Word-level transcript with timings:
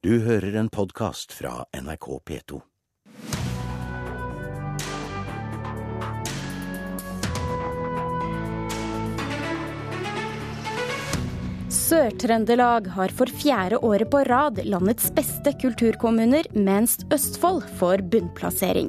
Du 0.00 0.14
hører 0.24 0.54
en 0.56 0.68
podkast 0.72 1.34
fra 1.36 1.66
NRK 1.76 2.06
P2. 2.24 2.60
Sør-Trøndelag 11.68 12.88
har 12.94 13.12
for 13.12 13.28
fjerde 13.28 13.82
året 13.84 14.08
på 14.08 14.24
rad 14.24 14.62
landets 14.64 15.12
beste 15.12 15.52
kulturkommuner, 15.60 16.48
mens 16.56 16.96
Østfold 17.12 17.68
får 17.76 18.06
bunnplassering. 18.08 18.88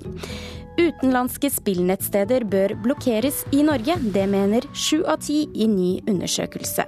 Utenlandske 0.80 1.50
spillnettsteder 1.52 2.46
bør 2.48 2.74
blokkeres 2.84 3.42
i 3.52 3.64
Norge, 3.68 3.98
det 4.16 4.24
mener 4.32 4.66
sju 4.74 5.02
av 5.04 5.20
ti 5.26 5.44
i 5.52 5.68
ny 5.68 5.90
undersøkelse. 6.10 6.86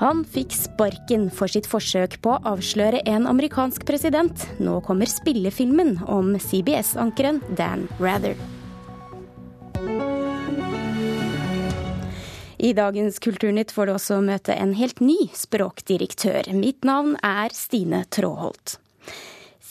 Han 0.00 0.24
fikk 0.24 0.56
sparken 0.56 1.28
for 1.34 1.52
sitt 1.52 1.68
forsøk 1.68 2.16
på 2.24 2.36
å 2.36 2.40
avsløre 2.54 3.02
en 3.10 3.28
amerikansk 3.30 3.84
president. 3.88 4.46
Nå 4.62 4.78
kommer 4.86 5.10
spillefilmen 5.10 5.98
om 6.08 6.32
CBS-ankeren 6.40 7.42
Dan 7.58 7.86
Rather. 8.00 8.38
I 12.60 12.74
dagens 12.76 13.18
Kulturnytt 13.24 13.72
får 13.72 13.88
du 13.88 13.94
også 13.94 14.18
møte 14.24 14.52
en 14.52 14.74
helt 14.76 15.00
ny 15.00 15.30
språkdirektør. 15.32 16.52
Mitt 16.52 16.84
navn 16.84 17.14
er 17.24 17.52
Stine 17.56 18.04
Tråholt. 18.12 18.76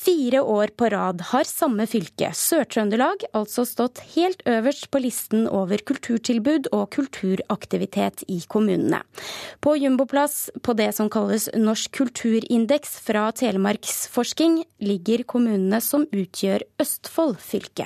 Fire 0.09 0.41
år 0.41 0.67
på 0.67 0.87
rad 0.89 1.19
har 1.29 1.45
samme 1.45 1.85
fylke, 1.85 2.31
Sør-Trøndelag, 2.33 3.27
altså 3.37 3.61
stått 3.67 3.99
helt 4.15 4.39
øverst 4.49 4.87
på 4.89 5.01
listen 5.03 5.43
over 5.45 5.83
kulturtilbud 5.85 6.71
og 6.73 6.87
kulturaktivitet 6.95 8.23
i 8.25 8.39
kommunene. 8.49 9.03
På 9.61 9.75
jumboplass 9.77 10.47
på 10.65 10.73
det 10.79 10.87
som 10.97 11.11
kalles 11.13 11.45
Norsk 11.53 11.93
kulturindeks 11.99 12.95
fra 13.05 13.27
Telemarksforsking, 13.37 14.63
ligger 14.81 15.27
kommunene 15.29 15.77
som 15.85 16.07
utgjør 16.09 16.65
Østfold 16.81 17.37
fylke. 17.45 17.85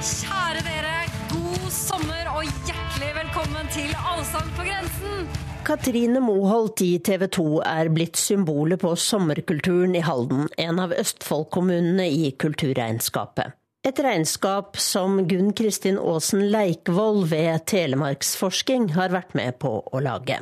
Kjære 0.00 0.64
dere, 0.70 0.96
god 1.34 1.68
sommer 1.82 2.32
og 2.32 2.48
hjertelig 2.48 3.12
velkommen 3.20 3.70
til 3.76 3.92
Allsang 4.00 4.56
på 4.56 4.70
grensen! 4.70 5.47
Katrine 5.68 6.20
Moholt 6.24 6.80
i 6.80 6.94
TV 7.04 7.26
2 7.28 7.42
er 7.60 7.90
blitt 7.92 8.16
symbolet 8.16 8.80
på 8.80 8.94
sommerkulturen 8.96 9.92
i 9.98 10.00
Halden, 10.00 10.46
en 10.56 10.78
av 10.80 10.94
Østfold-kommunene 10.96 12.06
i 12.08 12.30
kulturregnskapet. 12.40 13.52
Et 13.84 13.98
regnskap 14.00 14.78
som 14.80 15.18
Gunn 15.28 15.50
Kristin 15.58 15.98
Aasen 16.00 16.46
Leikvoll 16.54 17.20
ved 17.28 17.66
Telemarksforsking 17.68 18.86
har 18.96 19.12
vært 19.12 19.36
med 19.36 19.58
på 19.60 19.74
å 19.84 20.00
lage. 20.00 20.38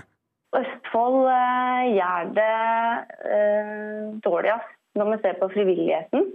Østfold 0.54 1.26
eh, 1.32 1.82
gjør 1.96 2.30
det 2.36 2.54
eh, 3.26 4.04
dårligst 4.28 4.76
når 4.94 5.10
vi 5.10 5.18
ser 5.24 5.40
på 5.40 5.48
frivilligheten. 5.56 6.28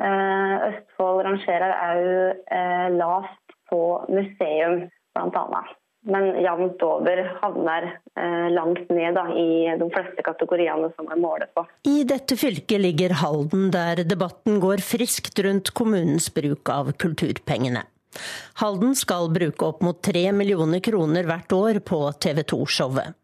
Eh, 0.00 0.54
Østfold 0.70 1.20
rangerer 1.28 1.76
òg 1.90 2.96
lavt 2.96 3.58
på 3.68 3.82
museum, 4.08 4.86
bl.a. 5.12 5.62
Men 6.06 6.30
jevnt 6.40 6.82
over 6.86 7.20
havner 7.42 7.88
eh, 8.16 8.46
langt 8.54 8.90
ned 8.94 9.16
da, 9.18 9.26
i 9.34 9.66
de 9.80 9.88
fleste 9.92 10.22
kategoriene 10.24 10.92
som 10.94 11.10
er 11.10 11.20
målet 11.20 11.50
på. 11.56 11.66
I 11.90 12.04
dette 12.08 12.38
fylket 12.38 12.80
ligger 12.80 13.16
Halden, 13.18 13.68
der 13.74 14.04
debatten 14.06 14.60
går 14.62 14.84
friskt 14.84 15.38
rundt 15.44 15.74
kommunens 15.74 16.30
bruk 16.34 16.70
av 16.72 16.92
kulturpengene. 17.02 17.84
Halden 18.58 18.94
skal 18.96 19.28
bruke 19.30 19.66
opp 19.66 19.82
mot 19.84 19.98
tre 20.02 20.24
millioner 20.32 20.80
kroner 20.80 21.26
hvert 21.28 21.52
år 21.52 21.80
på 21.86 22.00
TV 22.22 22.42
2-showet. 22.52 23.14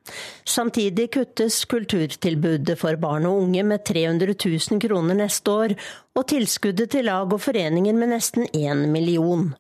Samtidig 0.44 1.08
kuttes 1.16 1.62
kulturtilbudet 1.70 2.76
for 2.78 2.98
barn 3.00 3.26
og 3.30 3.46
unge 3.46 3.64
med 3.66 3.84
300 3.88 4.36
000 4.36 4.82
kroner 4.84 5.18
neste 5.18 5.50
år, 5.50 5.76
og 6.14 6.28
tilskuddet 6.30 6.92
til 6.94 7.08
lag 7.08 7.32
og 7.32 7.42
foreninger 7.42 7.96
med 7.96 8.14
nesten 8.14 8.46
én 8.52 8.86
million. 8.92 9.52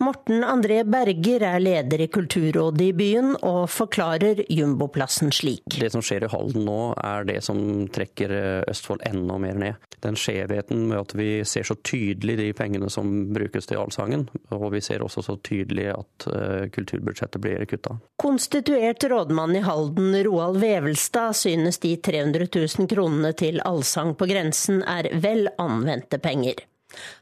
Morten 0.00 0.40
André 0.44 0.78
Berger 0.88 1.42
er 1.44 1.60
leder 1.60 2.00
i 2.00 2.06
kulturrådet 2.08 2.86
i 2.86 2.92
byen, 2.96 3.34
og 3.44 3.66
forklarer 3.68 4.38
jumboplassen 4.48 5.28
slik. 5.34 5.76
Det 5.76 5.90
som 5.92 6.00
skjer 6.00 6.24
i 6.24 6.30
Halden 6.32 6.64
nå, 6.64 6.78
er 6.96 7.26
det 7.28 7.42
som 7.44 7.60
trekker 7.92 8.32
Østfold 8.70 9.04
enda 9.04 9.36
mer 9.42 9.58
ned. 9.60 9.88
Den 10.00 10.16
skjevheten 10.16 10.86
med 10.88 11.02
at 11.02 11.12
vi 11.18 11.28
ser 11.44 11.68
så 11.68 11.76
tydelig 11.84 12.38
de 12.40 12.48
pengene 12.56 12.88
som 12.88 13.10
brukes 13.34 13.68
til 13.68 13.82
allsangen, 13.82 14.24
og 14.56 14.70
vi 14.72 14.80
ser 14.80 15.04
også 15.04 15.26
så 15.26 15.36
tydelig 15.44 15.90
at 15.92 16.28
kulturbudsjettet 16.72 17.44
blir 17.44 17.66
kutta. 17.68 17.98
Konstituert 18.24 19.04
rådmann 19.04 19.58
i 19.60 19.64
Halden, 19.66 20.16
Roald 20.24 20.62
Vevelstad, 20.64 21.36
synes 21.36 21.82
de 21.84 21.92
300 22.00 22.48
000 22.48 22.88
kronene 22.88 23.36
til 23.36 23.60
Allsang 23.68 24.16
på 24.16 24.32
grensen 24.32 24.80
er 24.88 25.12
vel 25.20 25.52
anvendte 25.60 26.16
penger. 26.24 26.64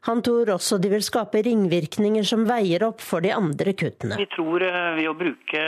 Han 0.08 0.22
tror 0.24 0.50
også 0.54 0.78
de 0.82 0.90
vil 0.92 1.04
skape 1.04 1.42
ringvirkninger 1.44 2.26
som 2.26 2.46
veier 2.48 2.84
opp 2.86 3.02
for 3.04 3.24
de 3.24 3.32
andre 3.34 3.74
kuttene. 3.76 4.18
Vi 4.20 4.28
tror 4.32 4.64
ved 4.96 5.08
å 5.10 5.16
bruke 5.18 5.62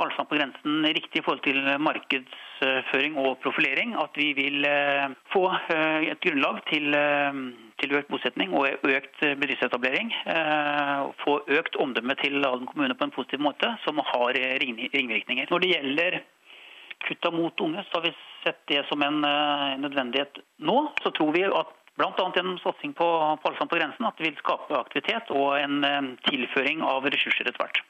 Allsang 0.00 0.28
på 0.30 0.38
grensen 0.38 0.86
riktig 0.86 1.20
i 1.20 1.24
forhold 1.24 1.42
til 1.44 1.60
markedsføring 1.82 3.18
og 3.20 3.38
profilering, 3.44 3.94
at 4.00 4.16
vi 4.18 4.30
vil 4.38 4.66
få 5.32 5.44
et 5.70 6.20
grunnlag 6.24 6.60
til, 6.70 6.96
til 7.82 7.96
økt 8.00 8.10
bosetning 8.12 8.54
og 8.56 8.88
økt 8.88 9.22
bedriftsetablering. 9.22 10.12
Få 11.24 11.40
økt 11.60 11.78
omdømme 11.80 12.16
til 12.22 12.40
Halden 12.42 12.68
kommune 12.70 12.96
på 12.98 13.08
en 13.08 13.14
positiv 13.14 13.42
måte, 13.44 13.74
som 13.84 14.00
har 14.12 14.40
ringvirkninger. 14.64 15.50
Når 15.50 15.64
det 15.64 15.74
gjelder 15.74 16.20
kutta 17.06 17.32
mot 17.32 17.60
unge, 17.64 17.84
så 17.88 18.00
har 18.00 18.08
vi 18.08 18.16
sett 18.44 18.60
det 18.72 18.82
som 18.88 19.02
en 19.04 19.20
nødvendighet 19.80 20.40
nå. 20.64 20.82
Så 21.04 21.12
tror 21.16 21.32
vi 21.36 21.44
at 21.48 21.76
Bl.a. 22.00 22.32
gjennom 22.34 22.58
satsing 22.58 22.92
på, 22.96 23.06
på 23.42 23.48
Allsang 23.48 23.68
på 23.68 23.76
grensen, 23.76 24.06
at 24.08 24.16
det 24.16 24.30
vil 24.30 24.38
skape 24.40 24.72
aktivitet 24.78 25.28
og 25.36 25.58
en 25.60 25.84
eh, 25.84 26.06
tilføring 26.30 26.80
av 26.80 27.04
ressurser 27.12 27.50
etter 27.50 27.60
hvert. 27.60 27.82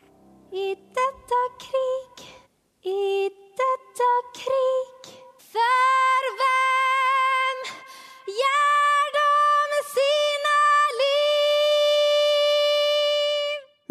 I 0.50 0.74
dette 0.98 1.38
krig, 1.62 2.24
i 2.90 3.30
dette 3.60 4.08
krig, 4.34 5.12
for 5.52 6.26
hvem 6.40 7.62
gjør 8.40 9.14
de 9.20 9.28
sine 9.92 10.58
liv? 10.98 11.16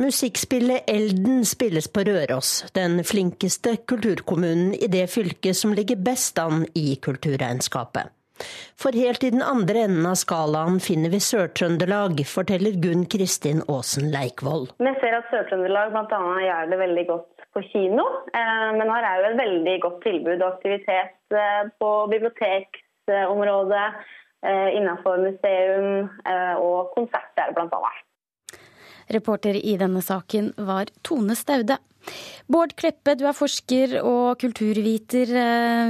Musikkspillet 0.04 0.92
Elden 0.98 1.48
spilles 1.48 1.88
på 1.88 2.04
Røros, 2.12 2.68
den 2.76 3.06
flinkeste 3.08 3.78
kulturkommunen 3.88 4.76
i 4.76 4.92
det 4.92 5.08
fylket 5.16 5.56
som 5.64 5.72
ligger 5.72 5.96
best 6.12 6.44
an 6.44 6.68
i 6.76 7.00
kulturregnskapet. 7.00 8.19
For 8.80 8.96
helt 8.96 9.24
i 9.28 9.32
den 9.34 9.44
andre 9.44 9.86
enden 9.88 10.06
av 10.08 10.16
skalaen 10.20 10.80
finner 10.84 11.12
vi 11.12 11.20
Sør-Trøndelag, 11.24 12.22
forteller 12.30 12.78
Gunn 12.84 13.04
Kristin 13.12 13.60
Aasen 13.68 14.08
Leikvoll. 14.14 14.70
Vi 14.80 14.94
ser 15.02 15.18
at 15.18 15.28
Sør-Trøndelag 15.34 15.92
bl.a. 15.96 16.22
gjør 16.46 16.72
det 16.72 16.80
veldig 16.84 17.06
godt 17.10 17.44
på 17.56 17.64
kino, 17.72 18.06
men 18.32 18.94
her 18.94 19.08
er 19.10 19.20
jo 19.20 19.28
et 19.32 19.40
veldig 19.42 19.76
godt 19.84 20.00
tilbud 20.06 20.38
og 20.38 20.48
aktivitet 20.54 21.38
på 21.82 21.90
biblioteksområdet, 22.14 23.88
innenfor 24.48 25.20
museum 25.20 26.08
og 26.64 26.94
konserter 26.96 27.52
bl.a. 27.58 27.92
Reporter 29.12 29.58
i 29.58 29.74
denne 29.82 30.04
saken 30.06 30.54
var 30.70 30.94
Tone 31.04 31.36
Staude. 31.36 31.80
Bård 32.50 32.74
Kleppe, 32.80 33.14
du 33.20 33.28
er 33.30 33.36
forsker 33.38 34.00
og 34.02 34.40
kulturviter 34.42 35.30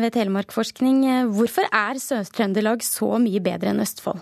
ved 0.01 0.11
Telemarkforskning. 0.15 1.05
Hvorfor 1.31 1.69
er 1.71 2.01
Sør-Trøndelag 2.03 2.83
så 2.83 3.13
mye 3.21 3.39
bedre 3.43 3.71
enn 3.71 3.79
Østfold? 3.83 4.19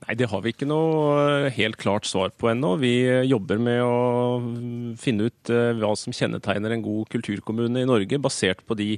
Nei, 0.00 0.14
Det 0.16 0.30
har 0.32 0.40
vi 0.40 0.54
ikke 0.54 0.68
noe 0.68 1.50
helt 1.52 1.76
klart 1.76 2.08
svar 2.08 2.32
på 2.32 2.48
ennå. 2.50 2.72
Vi 2.80 2.94
jobber 3.28 3.60
med 3.60 3.82
å 3.84 4.96
finne 4.98 5.28
ut 5.28 5.52
hva 5.52 5.92
som 5.98 6.16
kjennetegner 6.16 6.72
en 6.72 6.86
god 6.86 7.10
kulturkommune 7.12 7.84
i 7.84 7.88
Norge, 7.88 8.18
basert 8.18 8.64
på 8.64 8.78
de 8.80 8.94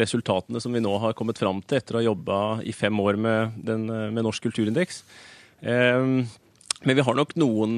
resultatene 0.00 0.62
som 0.62 0.72
vi 0.72 0.80
nå 0.80 0.94
har 1.02 1.14
kommet 1.18 1.38
fram 1.38 1.60
til 1.66 1.80
etter 1.80 1.98
å 1.98 2.00
ha 2.00 2.08
jobba 2.08 2.40
i 2.64 2.72
fem 2.72 2.96
år 3.02 3.18
med, 3.20 3.60
den, 3.68 3.84
med 3.86 4.24
Norsk 4.24 4.48
kulturindeks. 4.48 5.02
Men 5.60 6.26
vi 6.96 7.04
har 7.04 7.18
nok 7.18 7.36
noen 7.36 7.76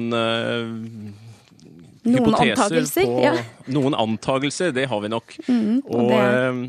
noen 2.03 2.35
antakelser, 2.35 3.05
på 3.07 3.23
ja. 3.23 3.33
Noen 3.73 3.95
antagelser, 3.95 4.73
det 4.75 4.87
har 4.91 5.01
vi 5.03 5.09
nok. 5.13 5.35
Mm, 5.47 5.81
og 5.85 5.95
og, 5.99 6.09
det- 6.09 6.21
eh, 6.21 6.61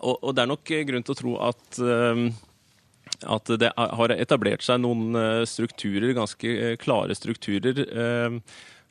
og, 0.00 0.18
og 0.22 0.34
det 0.34 0.42
er 0.44 0.50
nok 0.52 0.72
grunn 0.90 1.02
til 1.06 1.14
å 1.14 1.18
tro 1.22 1.36
at 1.48 1.78
eh, 1.82 2.28
at 3.26 3.50
det 3.58 3.72
har 3.74 4.12
etablert 4.14 4.62
seg 4.62 4.78
noen 4.84 5.16
eh, 5.18 5.44
strukturer, 5.48 6.12
ganske 6.14 6.46
eh, 6.46 6.76
klare 6.78 7.16
strukturer, 7.18 7.80
eh, 7.88 8.36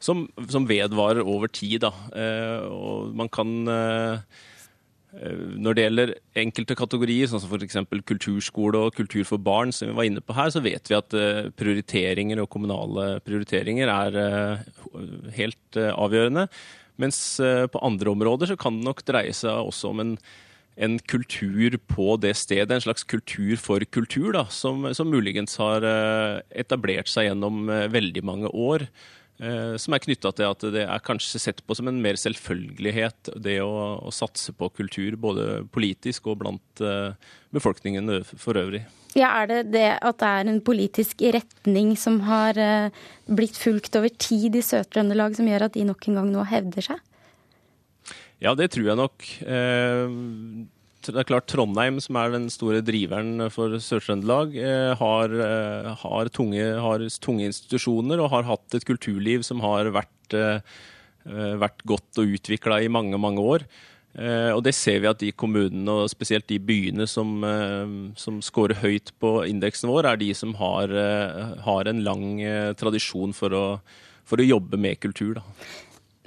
som, 0.04 0.25
som 0.52 0.66
vedvarer 0.68 1.24
over 1.24 1.48
tid. 1.48 1.86
Da. 1.86 1.94
Eh, 2.12 2.66
Og 2.68 3.14
man 3.16 3.30
kan 3.31 3.54
eh, 3.72 4.18
eh, 4.18 4.19
Når 5.18 5.75
det 5.75 5.84
gjelder 5.86 6.12
enkelte 6.38 6.75
kategorier, 6.78 7.30
sånn 7.30 7.42
som 7.42 7.54
f.eks. 7.54 7.80
kulturskole 8.06 8.84
og 8.86 8.98
kultur 8.98 9.24
for 9.25 9.42
barn, 9.42 9.74
som 9.74 9.90
vi 9.90 9.98
var 9.98 10.10
inne 10.10 10.22
på 10.24 10.36
her, 10.38 10.52
så 10.54 10.62
vet 10.62 10.92
vi 10.92 10.98
at 10.98 11.16
eh, 11.18 11.48
prioriteringer 11.58 12.44
og 12.44 12.52
kommunale 12.54 13.08
prioriteringer 13.25 13.90
er 13.94 14.19
eh, 14.24 14.68
helt 15.40 15.80
eh, 15.80 15.94
avgjørende. 15.94 16.48
Mens 17.02 17.22
eh, 17.42 17.66
på 17.72 17.81
andre 17.86 18.14
områder 18.14 18.52
så 18.52 18.60
kan 18.60 18.78
det 18.78 18.90
nok 18.90 19.06
dreie 19.08 19.34
seg 19.38 19.58
også 19.58 19.94
om 19.94 20.06
en 20.06 20.19
en 20.78 20.98
kultur 21.10 21.74
på 21.90 22.16
det 22.22 22.36
stedet, 22.38 22.69
en 22.72 22.84
slags 22.84 23.06
kultur 23.10 23.58
for 23.58 23.81
kultur, 23.90 24.30
da, 24.36 24.46
som, 24.54 24.86
som 24.94 25.10
muligens 25.10 25.58
har 25.58 25.86
eh, 25.86 26.42
etablert 26.62 27.10
seg 27.10 27.31
gjennom 27.31 27.66
eh, 27.74 27.88
veldig 27.90 28.24
mange 28.25 28.52
år. 28.54 28.86
Eh, 29.38 29.75
som 29.78 29.94
er 29.94 30.01
knytta 30.01 30.31
til 30.34 30.50
at 30.50 30.63
det 30.74 30.84
er 30.88 31.04
kanskje 31.06 31.42
sett 31.42 31.60
på 31.66 31.78
som 31.78 31.89
en 31.92 32.00
mer 32.01 32.18
selvfølgelighet, 32.18 33.34
det 33.44 33.60
å, 33.62 33.74
å 34.01 34.13
satse 34.13 34.56
på 34.57 34.72
kultur, 34.80 35.18
både 35.22 35.66
politisk 35.74 36.31
og 36.31 36.39
blant 36.42 36.86
befolkningen 37.54 38.24
for 38.38 38.57
øvrig. 38.60 38.86
Ja, 39.18 39.31
Er 39.42 39.48
det 39.50 39.60
det 39.74 39.88
at 40.06 40.19
det 40.22 40.30
er 40.30 40.50
en 40.50 40.60
politisk 40.62 41.24
retning 41.34 41.95
som 41.98 42.19
har 42.28 42.57
blitt 43.25 43.57
fulgt 43.57 43.95
over 43.98 44.13
tid 44.13 44.57
i 44.57 44.62
Sør-Trøndelag, 44.62 45.38
som 45.38 45.50
gjør 45.50 45.69
at 45.69 45.78
de 45.78 45.86
nok 45.88 46.10
en 46.10 46.19
gang 46.19 46.33
nå 46.33 46.45
hevder 46.50 46.90
seg? 46.92 47.01
Ja, 48.44 48.54
det 48.54 48.69
tror 48.74 48.92
jeg 48.92 49.00
nok. 49.00 49.25
Eh, 49.42 50.18
det 51.13 51.21
er 51.21 51.27
klart 51.30 51.48
Trondheim, 51.51 52.00
som 52.04 52.18
er 52.19 52.31
den 52.33 52.48
store 52.54 52.83
driveren 52.86 53.48
for 53.54 53.75
Sør-Trøndelag, 53.81 54.56
eh, 54.59 54.94
har, 55.00 55.33
eh, 55.33 55.89
har, 56.04 56.30
tunge, 56.33 56.63
har, 56.83 57.04
tunge, 57.24 57.45
institusjoner 57.48 58.21
og 58.24 58.31
har 58.33 58.48
hatt 58.48 58.77
et 58.77 58.88
kulturliv 58.88 59.45
som 59.48 59.62
har 59.65 59.92
vært, 59.95 60.13
vært 61.27 61.86
godt 61.88 62.19
og 62.19 62.33
utvikla 62.36 62.81
i 62.83 62.89
mange, 62.92 63.15
mange 63.19 63.39
år. 63.39 63.63
Og 64.18 64.59
det 64.65 64.74
ser 64.74 65.00
vi 65.00 65.07
at 65.07 65.19
de 65.21 65.30
kommunene, 65.31 65.94
og 65.94 66.09
spesielt 66.09 66.48
de 66.50 66.57
byene 66.59 67.06
som, 67.07 67.44
som 68.18 68.42
scorer 68.42 68.80
høyt 68.81 69.12
på 69.21 69.45
indeksen 69.48 69.92
vår, 69.92 70.09
er 70.09 70.19
de 70.19 70.31
som 70.36 70.56
har, 70.59 70.92
har 71.63 71.88
en 71.88 72.04
lang 72.04 72.25
tradisjon 72.80 73.36
for 73.38 73.56
å, 73.56 73.65
for 74.27 74.42
å 74.42 74.48
jobbe 74.48 74.80
med 74.81 75.00
kultur. 75.04 75.38
Da. 75.39 75.45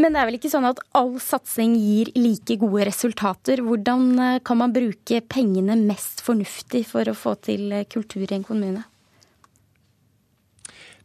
Men 0.01 0.15
det 0.15 0.21
er 0.21 0.29
vel 0.31 0.39
ikke 0.39 0.49
sånn 0.53 0.69
at 0.69 0.79
all 0.97 1.19
satsing 1.21 1.75
gir 1.77 2.09
like 2.17 2.57
gode 2.63 2.87
resultater. 2.89 3.61
Hvordan 3.65 4.07
eh, 4.17 4.39
kan 4.47 4.61
man 4.63 4.73
bruke 4.73 5.21
pengene 5.29 5.77
mest 5.77 6.25
fornuftig 6.25 6.87
for 6.89 7.11
å 7.11 7.17
få 7.17 7.35
til 7.45 7.69
eh, 7.77 7.85
kultur 7.91 8.25
i 8.25 8.39
en 8.39 8.47
kommune? 8.47 8.87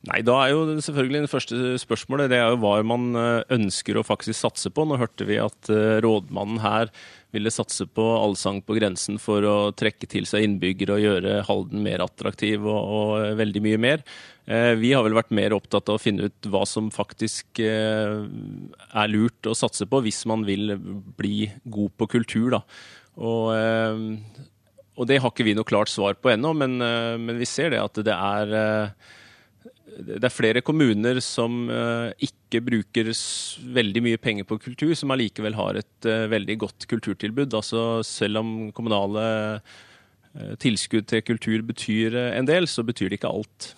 Nei, 0.06 0.22
Da 0.22 0.38
er 0.44 0.54
jo 0.54 0.78
selvfølgelig 0.86 1.26
det 1.26 1.32
første 1.32 1.76
spørsmålet 1.82 2.30
det 2.30 2.38
er 2.38 2.54
jo 2.54 2.62
hva 2.62 2.78
man 2.86 3.16
eh, 3.18 3.46
ønsker 3.58 3.98
å 3.98 4.06
faktisk 4.06 4.38
satse 4.38 4.70
på. 4.70 4.86
Nå 4.86 5.00
hørte 5.02 5.28
vi 5.28 5.40
at 5.42 5.72
rådmannen 6.06 6.62
her 6.62 6.92
ville 7.36 7.52
satse 7.52 7.88
på 7.90 8.04
allsang 8.16 8.62
på 8.64 8.78
grensen 8.78 9.18
for 9.22 9.44
å 9.48 9.58
trekke 9.76 10.08
til 10.12 10.28
seg 10.30 10.46
innbyggere 10.46 10.96
og 10.96 11.04
gjøre 11.04 11.42
Halden 11.50 11.84
mer 11.84 12.04
attraktiv 12.06 12.64
og, 12.64 12.80
og 12.80 13.42
veldig 13.42 13.64
mye 13.66 13.82
mer. 13.82 14.06
Eh, 14.46 14.76
vi 14.78 14.92
har 14.94 15.02
vel 15.06 15.18
vært 15.18 15.34
mer 15.34 15.56
opptatt 15.58 15.90
av 15.90 15.98
å 15.98 16.02
finne 16.02 16.30
ut 16.30 16.50
hva 16.54 16.62
som 16.70 16.92
faktisk 16.94 17.62
eh, 17.66 18.20
er 18.22 19.12
lurt 19.12 19.50
å 19.50 19.58
satse 19.58 19.88
på 19.90 20.04
hvis 20.06 20.22
man 20.30 20.46
vil 20.46 20.76
bli 21.18 21.50
god 21.64 21.96
på 21.98 22.10
kultur. 22.16 22.54
Da. 22.54 22.62
Og, 23.18 23.50
eh, 23.58 24.46
og 24.96 25.10
det 25.10 25.20
har 25.24 25.34
ikke 25.34 25.48
vi 25.48 25.58
noe 25.58 25.68
klart 25.68 25.92
svar 25.92 26.16
på 26.20 26.32
ennå, 26.36 26.54
men, 26.56 26.78
men 26.80 27.40
vi 27.42 27.48
ser 27.50 27.74
det 27.74 27.82
at 27.82 27.98
det 28.06 28.16
er 28.16 28.94
det 29.96 30.24
er 30.28 30.34
flere 30.34 30.62
kommuner 30.66 31.22
som 31.24 31.70
ikke 32.20 32.62
bruker 32.66 33.12
veldig 33.76 34.04
mye 34.06 34.20
penger 34.22 34.48
på 34.48 34.58
kultur, 34.64 34.94
som 34.98 35.14
allikevel 35.16 35.56
har 35.56 35.80
et 35.80 36.08
veldig 36.32 36.58
godt 36.66 36.88
kulturtilbud. 36.92 37.56
Altså 37.56 38.04
selv 38.08 38.42
om 38.42 38.50
kommunale 38.76 39.26
tilskudd 40.60 41.08
til 41.08 41.24
kultur 41.24 41.64
betyr 41.64 42.18
en 42.34 42.48
del, 42.50 42.68
så 42.68 42.84
betyr 42.84 43.08
det 43.12 43.22
ikke 43.22 43.32
alt. 43.32 43.72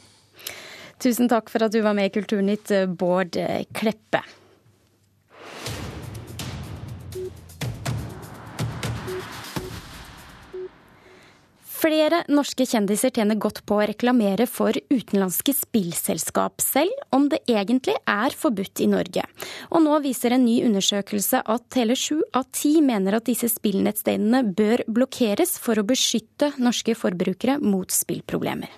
Tusen 0.98 1.30
takk 1.30 1.52
for 1.54 1.62
at 1.62 1.74
du 1.76 1.84
var 1.86 1.94
med 1.94 2.10
i 2.10 2.14
Kulturnytt, 2.16 2.72
Bård 2.98 3.38
Kleppe. 3.78 4.24
Flere 11.78 12.24
norske 12.32 12.66
kjendiser 12.66 13.12
tjener 13.14 13.38
godt 13.38 13.60
på 13.70 13.76
å 13.78 13.86
reklamere 13.86 14.48
for 14.50 14.74
utenlandske 14.90 15.54
spillselskap, 15.54 16.64
selv 16.64 16.94
om 17.14 17.28
det 17.30 17.44
egentlig 17.46 17.94
er 18.10 18.34
forbudt 18.34 18.82
i 18.82 18.88
Norge. 18.90 19.26
Og 19.70 19.84
nå 19.86 20.00
viser 20.02 20.34
en 20.34 20.46
ny 20.48 20.56
undersøkelse 20.66 21.44
at 21.46 21.78
hele 21.78 21.94
sju 22.00 22.24
av 22.34 22.48
ti 22.56 22.80
mener 22.82 23.20
at 23.20 23.28
disse 23.30 23.52
spillnettstedene 23.54 24.42
bør 24.58 24.88
blokkeres 24.90 25.60
for 25.62 25.78
å 25.78 25.86
beskytte 25.86 26.56
norske 26.58 26.98
forbrukere 26.98 27.60
mot 27.62 27.94
spillproblemer. 27.94 28.74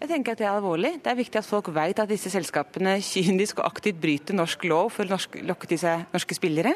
Jeg 0.00 0.10
tenker 0.10 0.32
at 0.32 0.40
Det 0.40 0.48
er 0.48 0.56
alvorlig. 0.56 0.94
Det 1.04 1.12
er 1.12 1.20
viktig 1.20 1.38
at 1.40 1.48
folk 1.48 1.68
vet 1.76 2.00
at 2.00 2.08
disse 2.08 2.32
selskapene 2.32 2.96
kynisk 3.04 3.60
og 3.60 3.68
aktivt 3.68 4.00
bryter 4.00 4.36
norsk 4.36 4.64
lov 4.68 4.90
for 4.96 5.04
å 5.04 5.20
lokke 5.44 5.68
til 5.68 5.80
seg 5.80 6.08
norske 6.12 6.36
spillere. 6.36 6.74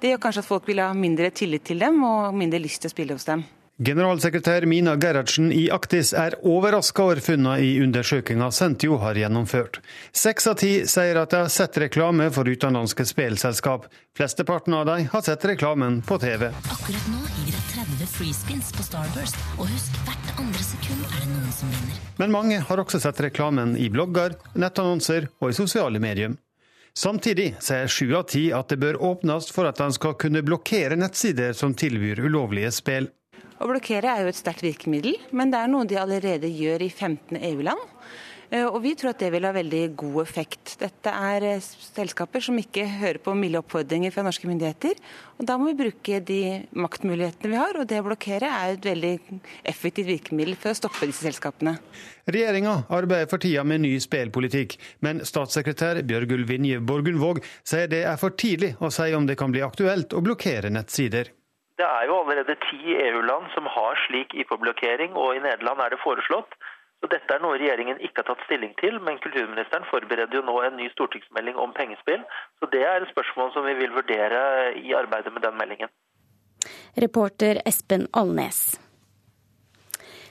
Det 0.00 0.12
gjør 0.12 0.24
kanskje 0.24 0.44
at 0.44 0.50
folk 0.50 0.68
vil 0.68 0.80
ha 0.84 0.90
mindre 0.96 1.30
tillit 1.36 1.68
til 1.68 1.84
dem 1.84 2.00
og 2.04 2.36
mindre 2.36 2.60
lyst 2.64 2.84
til 2.84 2.92
å 2.92 2.96
spille 2.96 3.16
hos 3.16 3.28
dem. 3.28 3.44
Generalsekretær 3.78 4.64
Mina 4.66 4.94
Gerhardsen 4.96 5.50
i 5.52 5.66
Aktis 5.70 6.14
er 6.16 6.32
overraska 6.40 7.02
over 7.04 7.18
funnene 7.20 7.58
i 7.60 7.74
undersøkelsen 7.84 8.52
Sentio 8.52 8.96
har 9.02 9.18
gjennomført. 9.20 9.82
Seks 10.16 10.46
av 10.48 10.54
ti 10.62 10.70
sier 10.88 11.18
at 11.20 11.34
de 11.34 11.42
har 11.42 11.50
sett 11.52 11.76
reklame 11.82 12.30
for 12.32 12.48
utenlandske 12.48 13.04
spillselskap. 13.04 13.84
Flesteparten 14.16 14.78
av 14.78 14.86
dem 14.88 15.10
har 15.12 15.24
sett 15.26 15.44
reklamen 15.44 15.98
på 16.08 16.16
TV. 16.22 16.46
Akkurat 16.48 17.10
nå 17.12 17.20
gir 17.34 17.52
det 17.52 17.60
30 17.74 18.08
freespins 18.14 18.70
på 18.72 18.86
Starburst, 18.86 19.36
og 19.58 19.68
husk 19.68 20.00
hvert 20.06 20.32
andre 20.40 20.64
sekund 20.64 21.04
er 21.10 21.20
det 21.20 21.28
noen 21.34 21.52
som 21.58 21.74
vinner. 21.76 22.00
Men 22.16 22.32
mange 22.32 22.62
har 22.70 22.80
også 22.80 23.02
sett 23.04 23.20
reklamen 23.26 23.76
i 23.76 23.90
blogger, 23.92 24.38
nettannonser 24.56 25.28
og 25.36 25.52
i 25.52 25.58
sosiale 25.60 26.00
medier. 26.00 26.32
Samtidig 26.96 27.50
sier 27.60 27.92
sju 27.92 28.08
av 28.16 28.24
ti 28.32 28.46
at 28.56 28.72
det 28.72 28.80
bør 28.80 28.96
åpnes 29.04 29.52
for 29.52 29.68
at 29.68 29.84
en 29.84 29.92
skal 29.92 30.16
kunne 30.16 30.40
blokkere 30.40 30.96
nettsider 30.96 31.52
som 31.52 31.76
tilbyr 31.76 32.24
ulovlige 32.24 32.72
spill. 32.72 33.12
Å 33.56 33.68
blokkere 33.70 34.12
er 34.12 34.24
jo 34.24 34.32
et 34.32 34.38
sterkt 34.38 34.64
virkemiddel, 34.66 35.16
men 35.32 35.52
det 35.52 35.62
er 35.62 35.70
noe 35.72 35.88
de 35.88 35.96
allerede 36.00 36.50
gjør 36.52 36.84
i 36.84 36.90
15 36.92 37.38
EU-land. 37.40 37.84
Eh, 38.50 38.66
og 38.66 38.78
vi 38.84 38.94
tror 38.98 39.12
at 39.12 39.22
det 39.22 39.30
vil 39.34 39.46
ha 39.46 39.52
veldig 39.54 39.82
god 39.98 40.20
effekt. 40.22 40.76
Dette 40.78 41.10
er 41.10 41.46
eh, 41.48 41.62
selskaper 41.62 42.44
som 42.44 42.58
ikke 42.60 42.84
hører 43.00 43.18
på 43.22 43.34
milde 43.38 43.60
oppfordringer 43.62 44.14
fra 44.14 44.24
norske 44.26 44.46
myndigheter. 44.48 44.98
Og 45.36 45.48
da 45.48 45.56
må 45.58 45.70
vi 45.70 45.78
bruke 45.80 46.20
de 46.24 46.40
maktmulighetene 46.78 47.52
vi 47.52 47.58
har, 47.58 47.78
og 47.80 47.88
det 47.90 48.00
å 48.00 48.06
blokkere 48.06 48.50
er 48.50 48.76
et 48.76 48.86
veldig 48.86 49.14
effektivt 49.66 50.10
virkemiddel 50.12 50.58
for 50.60 50.72
å 50.72 50.78
stoppe 50.78 51.08
disse 51.08 51.26
selskapene. 51.26 51.76
Regjeringa 52.30 52.76
arbeider 52.94 53.30
for 53.30 53.42
tida 53.42 53.64
med 53.66 53.82
ny 53.84 53.94
spillpolitikk, 54.02 54.78
men 55.04 55.24
statssekretær 55.26 56.02
Bjørgulv 56.06 56.48
Vinje 56.50 56.80
Borgundvåg 56.86 57.42
sier 57.66 57.90
det 57.90 58.04
er 58.06 58.20
for 58.20 58.36
tidlig 58.38 58.74
å 58.80 58.92
si 58.94 59.10
om 59.16 59.26
det 59.28 59.38
kan 59.38 59.54
bli 59.54 59.64
aktuelt 59.66 60.14
å 60.16 60.22
blokkere 60.24 60.72
nettsider. 60.72 61.35
Det 61.76 61.84
er 61.84 62.06
jo 62.08 62.16
allerede 62.22 62.56
ti 62.70 62.96
EU-land 62.96 63.50
som 63.52 63.68
har 63.68 63.98
slik 64.06 64.32
IP-blokkering, 64.32 65.12
og 65.12 65.36
i 65.36 65.42
Nederland 65.44 65.82
er 65.84 65.92
det 65.92 66.00
foreslått. 66.00 66.56
Så 67.00 67.10
Dette 67.12 67.34
er 67.34 67.42
noe 67.44 67.58
regjeringen 67.60 68.00
ikke 68.00 68.22
har 68.22 68.30
tatt 68.30 68.46
stilling 68.46 68.72
til, 68.80 68.96
men 69.04 69.20
kulturministeren 69.20 69.84
forbereder 69.90 70.38
jo 70.38 70.44
nå 70.46 70.54
en 70.64 70.78
ny 70.80 70.88
stortingsmelding 70.94 71.58
om 71.60 71.74
pengespill. 71.76 72.24
Så 72.58 72.70
Det 72.72 72.80
er 72.80 73.04
et 73.04 73.12
spørsmål 73.12 73.52
som 73.52 73.68
vi 73.68 73.76
vil 73.76 73.92
vurdere 73.92 74.72
i 74.80 74.96
arbeidet 74.96 75.32
med 75.34 75.44
den 75.44 75.58
meldingen. 75.60 75.92
Reporter 76.96 77.60
Espen 77.68 78.08
Alnes. 78.16 78.80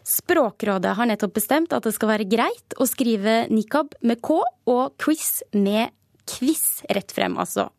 Språkrådet 0.06 0.96
har 0.98 1.10
nettopp 1.10 1.38
bestemt 1.38 1.74
at 1.74 1.86
det 1.86 1.94
skal 1.94 2.12
være 2.12 2.28
greit 2.30 2.76
å 2.82 2.90
skrive 2.90 3.46
nikab 3.54 3.94
med 4.02 4.22
K 4.26 4.42
og 4.70 4.98
quiz 5.02 5.44
med 5.54 5.94
quiz 6.30 6.82
rett 6.90 7.14
frem, 7.14 7.38
altså. 7.42 7.70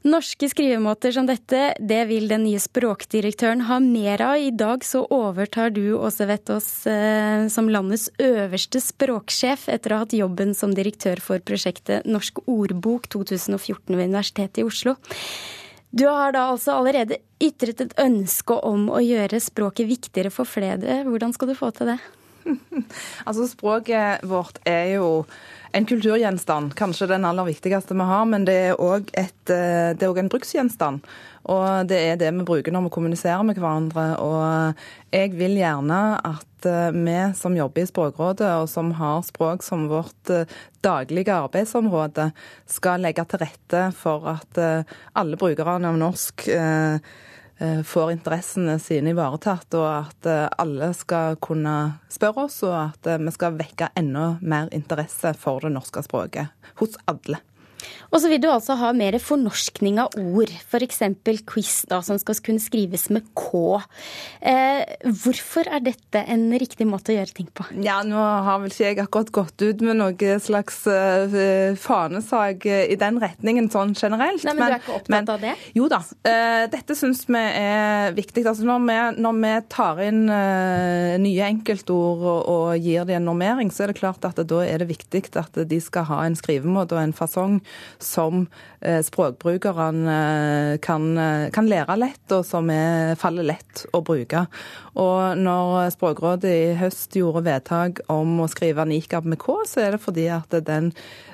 Norske 0.00 0.48
skrivemåter 0.48 1.12
som 1.12 1.26
dette, 1.28 1.74
det 1.76 1.98
vil 2.08 2.24
den 2.30 2.46
nye 2.46 2.60
språkdirektøren 2.62 3.66
ha 3.68 3.76
mer 3.84 4.22
av. 4.24 4.38
I 4.40 4.48
dag 4.48 4.84
så 4.86 5.02
overtar 5.12 5.74
du, 5.76 5.92
Åse 5.98 6.24
Vettås, 6.24 6.86
eh, 6.88 7.48
som 7.52 7.68
landets 7.68 8.08
øverste 8.16 8.80
språksjef 8.80 9.68
etter 9.68 9.92
å 9.92 9.98
ha 9.98 10.06
hatt 10.06 10.16
jobben 10.16 10.54
som 10.56 10.72
direktør 10.72 11.20
for 11.20 11.44
prosjektet 11.44 12.08
Norsk 12.08 12.40
ordbok 12.48 13.10
2014 13.12 13.92
ved 13.92 14.08
Universitetet 14.08 14.62
i 14.62 14.64
Oslo. 14.64 14.96
Du 15.92 16.06
har 16.08 16.32
da 16.32 16.46
altså 16.48 16.78
allerede 16.78 17.20
ytret 17.42 17.84
et 17.84 17.92
ønske 18.00 18.56
om 18.56 18.88
å 18.88 19.02
gjøre 19.04 19.42
språket 19.42 19.90
viktigere 19.90 20.32
for 20.32 20.48
flere. 20.48 21.02
Hvordan 21.04 21.36
skal 21.36 21.52
du 21.52 21.58
få 21.58 21.74
til 21.76 21.92
det? 21.92 22.00
altså 23.28 23.44
Språket 23.50 24.24
vårt 24.24 24.62
er 24.64 24.94
jo 24.94 25.26
en 25.72 25.86
kulturgjenstand, 25.86 26.74
kanskje 26.78 27.10
den 27.10 27.24
aller 27.28 27.46
viktigste 27.46 27.94
vi 27.94 28.06
har, 28.08 28.24
men 28.28 28.46
det 28.48 28.56
er 28.70 28.80
òg 28.82 29.10
eh, 29.14 29.92
en 29.94 30.30
bruksgjenstand. 30.32 31.04
Og 31.50 31.88
det 31.88 31.98
er 32.04 32.18
det 32.20 32.30
vi 32.36 32.46
bruker 32.46 32.74
når 32.74 32.88
vi 32.88 32.92
kommuniserer 32.94 33.44
med 33.46 33.58
hverandre. 33.58 34.06
Og 34.20 35.14
jeg 35.14 35.32
vil 35.38 35.56
gjerne 35.60 36.00
at 36.18 36.68
eh, 36.68 36.90
vi 36.94 37.18
som 37.38 37.56
jobber 37.56 37.84
i 37.84 37.90
Språkrådet, 37.90 38.50
og 38.60 38.68
som 38.70 38.92
har 38.98 39.24
språk 39.26 39.64
som 39.66 39.88
vårt 39.90 40.34
eh, 40.34 40.46
daglige 40.84 41.38
arbeidsområde, 41.46 42.30
skal 42.68 43.06
legge 43.06 43.24
til 43.30 43.44
rette 43.44 43.86
for 43.96 44.26
at 44.36 44.60
alle 45.18 45.38
brukerne 45.40 45.90
av 45.90 45.98
norsk 46.00 46.48
Eh, 46.60 46.98
får 47.84 48.12
interessene 48.12 48.78
sine 48.80 49.12
ivaretatt, 49.12 49.74
og 49.76 49.88
at 49.90 50.28
eh, 50.30 50.46
alle 50.62 50.92
skal 50.96 51.36
kunne 51.42 51.74
spørre 52.12 52.46
oss, 52.46 52.62
og 52.64 52.76
at 52.78 53.10
eh, 53.10 53.20
vi 53.20 53.34
skal 53.34 53.58
vekke 53.58 53.90
enda 54.00 54.32
mer 54.40 54.70
interesse 54.76 55.34
for 55.36 55.66
det 55.66 55.74
norske 55.74 56.02
språket 56.06 56.72
hos 56.80 56.96
alle. 57.10 57.42
Og 58.10 58.22
så 58.22 58.30
vil 58.30 58.40
du 58.42 58.48
altså 58.50 58.76
ha 58.80 58.90
mer 58.96 59.16
fornorskning 59.22 60.00
av 60.02 60.16
ord, 60.18 60.50
f.eks. 60.50 61.02
quiz, 61.48 61.74
da, 61.90 62.00
som 62.04 62.18
skal 62.20 62.38
kunne 62.44 62.62
skrives 62.62 63.08
med 63.14 63.26
K. 63.38 63.80
Eh, 64.40 64.82
hvorfor 65.22 65.68
er 65.70 65.84
dette 65.84 66.24
en 66.26 66.48
riktig 66.58 66.88
måte 66.90 67.14
å 67.14 67.18
gjøre 67.18 67.36
ting 67.36 67.50
på? 67.54 67.66
Ja, 67.84 68.00
Nå 68.06 68.18
har 68.18 68.62
vel 68.62 68.72
ikke 68.72 68.88
jeg 68.88 68.98
akkurat 69.02 69.32
gått 69.34 69.62
ut 69.62 69.84
med 69.84 70.00
noe 70.00 70.38
slags 70.42 70.82
uh, 70.90 71.76
fanesak 71.78 72.66
i 72.66 72.96
den 72.98 73.20
retningen 73.22 73.70
sånn 73.72 73.94
generelt. 73.94 74.42
Nei, 74.46 74.54
Men, 74.56 74.60
men 74.60 74.72
du 74.72 74.76
er 74.76 74.82
ikke 74.82 74.96
opptatt 74.96 75.14
men, 75.14 75.30
av 75.34 75.44
det? 75.44 75.54
Jo 75.76 75.90
da. 75.92 76.00
Uh, 76.26 76.64
dette 76.72 76.96
syns 76.98 77.22
vi 77.28 77.40
er 77.40 78.16
viktig. 78.16 78.44
Altså, 78.44 78.66
når, 78.66 78.82
vi, 78.88 78.98
når 79.22 79.38
vi 79.44 79.54
tar 79.72 80.02
inn 80.06 80.24
uh, 80.30 81.16
nye 81.22 81.50
enkeltord 81.50 82.24
og, 82.24 82.40
og, 82.40 82.66
gir 82.80 83.06
dem 83.06 83.20
en 83.20 83.30
normering, 83.30 83.70
så 83.74 83.84
er 83.84 83.92
det 83.92 84.00
klart 84.00 84.24
at 84.26 84.40
da 84.50 84.62
er 84.64 84.82
det 84.82 84.90
viktig 84.90 85.22
at 85.38 85.58
de 85.68 85.80
skal 85.82 86.06
ha 86.10 86.22
en 86.26 86.38
skrivemåte 86.38 86.96
og 86.96 87.02
en 87.02 87.16
fasong 87.16 87.60
som 87.98 88.44
eh, 88.80 89.00
språkbrukerne 89.04 90.18
kan, 90.82 91.08
kan, 91.54 91.70
lære 91.70 91.96
lett, 92.00 92.24
og 92.34 92.44
som 92.46 92.70
er, 92.74 93.16
faller 93.20 93.46
lett 93.52 93.84
å 93.96 94.02
bruke. 94.04 94.44
Og 95.00 95.38
når 95.38 95.90
Språkrådet 95.94 96.50
i 96.50 96.76
høst 96.80 97.16
gjorde 97.16 97.44
vedtak 97.46 98.02
om 98.12 98.40
å 98.42 98.50
skrive 98.50 98.86
nikab 98.88 99.28
med 99.28 99.40
K, 99.42 99.60
så 99.68 99.84
er 99.84 99.96
det 99.96 100.04
fordi 100.04 100.28
at 100.34 100.54
den 100.66 100.92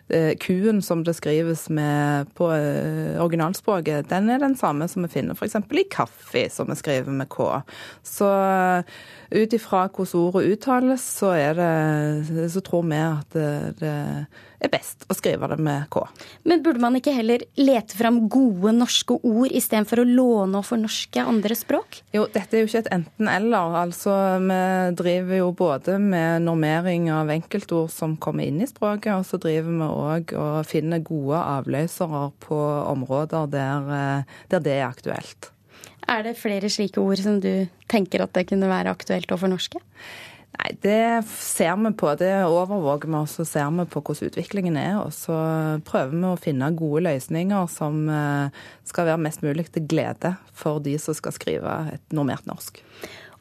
eh, 0.08 0.32
Q-en 0.40 0.82
som 0.82 1.04
det 1.04 1.16
skrives 1.18 1.68
med 1.68 2.32
på 2.38 2.50
eh, 2.54 3.16
originalspråket, 3.22 4.08
den 4.10 4.30
er 4.30 4.42
den 4.42 4.56
samme 4.58 4.88
som 4.88 5.06
vi 5.06 5.12
finner 5.12 5.36
f.eks. 5.36 5.56
i 5.56 5.86
kaffe, 5.90 6.46
som 6.50 6.70
vi 6.70 6.78
skriver 6.78 7.12
med 7.12 7.28
K. 7.32 7.60
Så 8.02 8.30
ut 9.30 9.52
ifra 9.52 9.86
hvordan 9.88 10.20
ordet 10.20 10.52
uttales, 10.52 11.06
så, 11.18 11.32
det, 11.34 12.50
så 12.52 12.62
tror 12.64 12.86
vi 12.86 13.00
at 13.02 13.34
det, 13.34 13.96
det 14.56 14.66
er 14.66 14.72
best 14.72 15.04
å 15.10 15.16
skrive 15.16 15.48
det 15.50 15.58
med 15.62 15.88
K. 15.92 16.02
Men 16.48 16.62
burde 16.64 16.82
man 16.82 16.96
ikke 16.98 17.14
heller 17.16 17.44
lete 17.58 17.96
fram 17.98 18.22
gode 18.32 18.72
norske 18.76 19.18
ord 19.18 19.50
istedenfor 19.50 20.02
å 20.02 20.06
låne 20.08 20.60
og 20.60 20.66
fornorske 20.68 21.24
andre 21.26 21.56
språk? 21.58 22.00
Jo, 22.16 22.26
dette 22.32 22.56
er 22.56 22.64
jo 22.64 22.70
ikke 22.70 22.84
et 22.84 22.92
enten-eller. 22.96 23.76
Altså, 23.82 24.14
vi 24.42 24.60
driver 24.98 25.40
jo 25.42 25.50
både 25.56 25.98
med 26.02 26.46
normering 26.46 27.10
av 27.14 27.30
enkeltord 27.32 27.92
som 27.92 28.16
kommer 28.20 28.48
inn 28.48 28.62
i 28.62 28.70
språket, 28.70 29.12
og 29.16 29.26
så 29.28 29.40
driver 29.42 29.70
vi 29.70 29.90
òg 29.96 30.32
og 30.36 30.68
finner 30.68 31.04
gode 31.04 31.40
avløsere 31.40 32.28
på 32.44 32.60
områder 32.92 33.50
der, 33.52 33.90
eh, 33.96 34.38
der 34.52 34.64
det 34.64 34.78
er 34.78 34.88
aktuelt. 34.88 35.50
Er 36.06 36.22
det 36.22 36.38
flere 36.38 36.70
slike 36.70 37.02
ord 37.02 37.18
som 37.18 37.40
du 37.42 37.66
tenker 37.90 38.22
at 38.22 38.34
det 38.36 38.46
kunne 38.50 38.70
være 38.70 38.92
aktuelt 38.94 39.32
å 39.34 39.40
fornorske? 39.40 39.80
Nei, 40.56 40.70
Det 40.80 41.24
ser 41.28 41.76
vi 41.76 41.92
på. 41.92 42.12
Det 42.16 42.32
overvåker 42.46 43.10
vi, 43.10 43.18
og 43.18 43.28
så 43.28 43.44
ser 43.44 43.68
vi 43.74 43.84
på 43.90 44.00
hvordan 44.00 44.30
utviklingen 44.30 44.78
er. 44.80 44.96
Og 45.02 45.12
så 45.12 45.36
prøver 45.84 46.14
vi 46.14 46.24
å 46.30 46.40
finne 46.40 46.72
gode 46.78 47.04
løsninger 47.08 47.68
som 47.72 48.06
eh, 48.08 48.64
skal 48.88 49.10
være 49.10 49.24
mest 49.26 49.44
mulig 49.44 49.68
til 49.74 49.86
glede 49.90 50.36
for 50.56 50.80
de 50.80 50.96
som 51.02 51.16
skal 51.16 51.34
skrive 51.36 51.76
et 51.96 52.16
normert 52.16 52.46
norsk. 52.48 52.80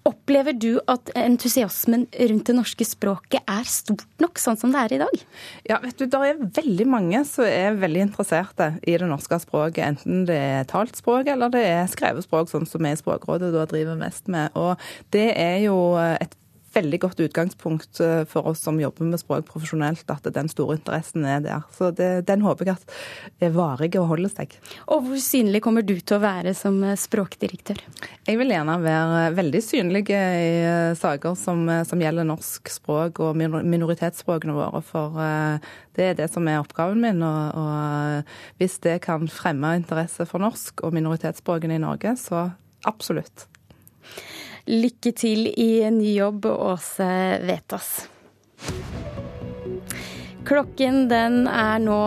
Opplever 0.06 0.54
du 0.54 0.76
at 0.92 1.10
entusiasmen 1.18 2.04
rundt 2.30 2.46
det 2.46 2.54
norske 2.54 2.86
språket 2.86 3.42
er 3.50 3.66
stort 3.66 4.06
nok, 4.22 4.38
sånn 4.38 4.60
som 4.62 4.74
det 4.74 4.84
er 4.84 4.94
i 4.94 5.00
dag? 5.02 5.24
Ja, 5.66 5.80
vet 5.82 5.98
du, 5.98 6.06
Det 6.06 6.20
er 6.22 6.44
veldig 6.60 6.86
mange 6.86 7.24
som 7.26 7.48
er 7.50 7.74
veldig 7.82 8.04
interesserte 8.12 8.76
i 8.86 8.94
det 9.02 9.10
norske 9.10 9.40
språket. 9.42 9.82
Enten 9.88 10.28
det 10.30 10.38
er 10.38 10.70
talt 10.70 10.94
språk 11.00 11.32
eller 11.34 11.50
det 11.50 11.66
er 11.66 11.90
skrevet 11.90 12.28
språk, 12.28 12.52
sånn 12.54 12.70
som 12.70 12.86
vi 12.86 12.94
i 12.94 13.02
Språkrådet 13.02 13.50
da 13.56 13.66
driver 13.66 13.98
mest 13.98 14.30
med. 14.30 14.54
Og 14.54 14.78
det 15.16 15.32
er 15.42 15.58
jo 15.66 15.80
et 15.98 16.38
veldig 16.76 17.00
godt 17.04 17.22
utgangspunkt 17.26 18.00
eh, 18.04 18.24
for 18.30 18.50
oss 18.52 18.64
som 18.66 18.80
jobber 18.82 19.08
med 19.08 19.22
språk 19.22 19.48
profesjonelt, 19.50 20.04
at 20.12 20.28
den 20.36 20.50
store 20.52 20.78
interessen 20.80 21.26
er 21.28 21.44
der. 21.46 21.64
Så 21.76 21.92
det, 21.96 22.26
den 22.30 22.44
håper 22.46 22.70
jeg 22.70 22.80
at 22.80 23.48
er 23.48 23.56
varig 23.56 23.92
og 24.00 24.10
holder 24.12 24.34
seg. 24.34 24.58
Og 24.92 25.06
hvor 25.08 25.22
synlig 25.24 25.64
kommer 25.66 25.86
du 25.86 25.96
til 25.98 26.18
å 26.18 26.24
være 26.24 26.56
som 26.58 26.82
eh, 26.84 26.98
språkdirektør? 27.00 27.82
Jeg 28.28 28.40
vil 28.42 28.54
gjerne 28.54 28.78
være 28.84 29.24
veldig 29.38 29.64
synlig 29.64 30.06
i 30.12 30.20
eh, 30.20 30.92
saker 31.00 31.38
som, 31.40 31.66
som 31.88 32.02
gjelder 32.02 32.28
norsk 32.28 32.72
språk 32.74 33.24
og 33.24 33.40
minoritetsspråkene 33.40 34.56
våre. 34.56 34.84
For 34.86 35.20
det 35.96 36.10
er 36.10 36.18
det 36.20 36.30
som 36.34 36.48
er 36.50 36.62
oppgaven 36.62 37.02
min. 37.02 37.24
Og, 37.26 37.60
og 37.60 38.60
hvis 38.62 38.80
det 38.84 39.00
kan 39.06 39.30
fremme 39.32 39.76
interesse 39.80 40.28
for 40.30 40.44
norsk 40.44 40.84
og 40.86 40.96
minoritetsspråkene 40.96 41.80
i 41.80 41.84
Norge, 41.84 42.16
så 42.20 42.48
absolutt. 42.86 43.48
Lykke 44.66 45.12
til 45.14 45.46
i 45.62 45.86
ny 45.94 46.16
jobb, 46.16 46.48
Åse 46.50 47.06
Vetas. 47.46 48.08
Klokken 50.46 51.04
den 51.10 51.44
er 51.46 51.84
nå 51.84 51.98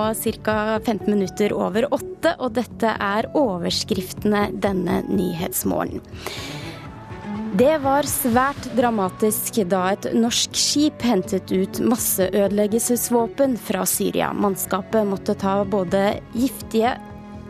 ca. 0.42 0.56
15 0.80 1.06
minutter 1.06 1.54
over 1.54 1.86
åtte, 1.94 2.32
og 2.42 2.56
dette 2.58 2.96
er 2.98 3.30
overskriftene 3.38 4.48
denne 4.58 5.04
nyhetsmorgenen. 5.06 6.02
Det 7.58 7.78
var 7.82 8.10
svært 8.10 8.66
dramatisk 8.74 9.62
da 9.70 9.92
et 9.94 10.10
norsk 10.18 10.58
skip 10.58 11.06
hentet 11.06 11.54
ut 11.54 11.78
masseødeleggelsesvåpen 11.94 13.54
fra 13.70 13.86
Syria. 13.86 14.34
Mannskapet 14.34 15.06
måtte 15.06 15.38
ta 15.38 15.60
både 15.62 16.18
giftige 16.34 16.96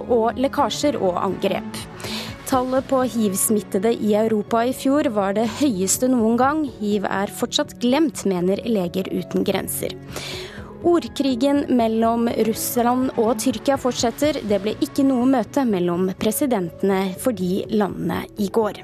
og 0.04 0.36
lekkasjer 0.36 1.00
og 1.00 1.16
angrep. 1.24 1.84
Tallet 2.48 2.86
på 2.88 3.02
hiv-smittede 3.02 3.90
i 3.92 4.14
Europa 4.16 4.62
i 4.64 4.70
fjor 4.72 5.10
var 5.12 5.34
det 5.36 5.42
høyeste 5.58 6.08
noen 6.08 6.38
gang. 6.40 6.62
Hiv 6.78 7.04
er 7.04 7.28
fortsatt 7.28 7.74
glemt, 7.82 8.22
mener 8.24 8.62
Leger 8.64 9.10
uten 9.12 9.44
grenser. 9.44 9.92
Ordkrigen 10.88 11.66
mellom 11.76 12.24
Russland 12.48 13.10
og 13.20 13.34
Tyrkia 13.42 13.76
fortsetter. 13.76 14.38
Det 14.48 14.62
ble 14.64 14.72
ikke 14.80 15.04
noe 15.04 15.26
møte 15.28 15.66
mellom 15.68 16.08
presidentene 16.16 17.02
for 17.20 17.36
de 17.36 17.66
landene 17.68 18.22
i 18.40 18.48
går. 18.48 18.80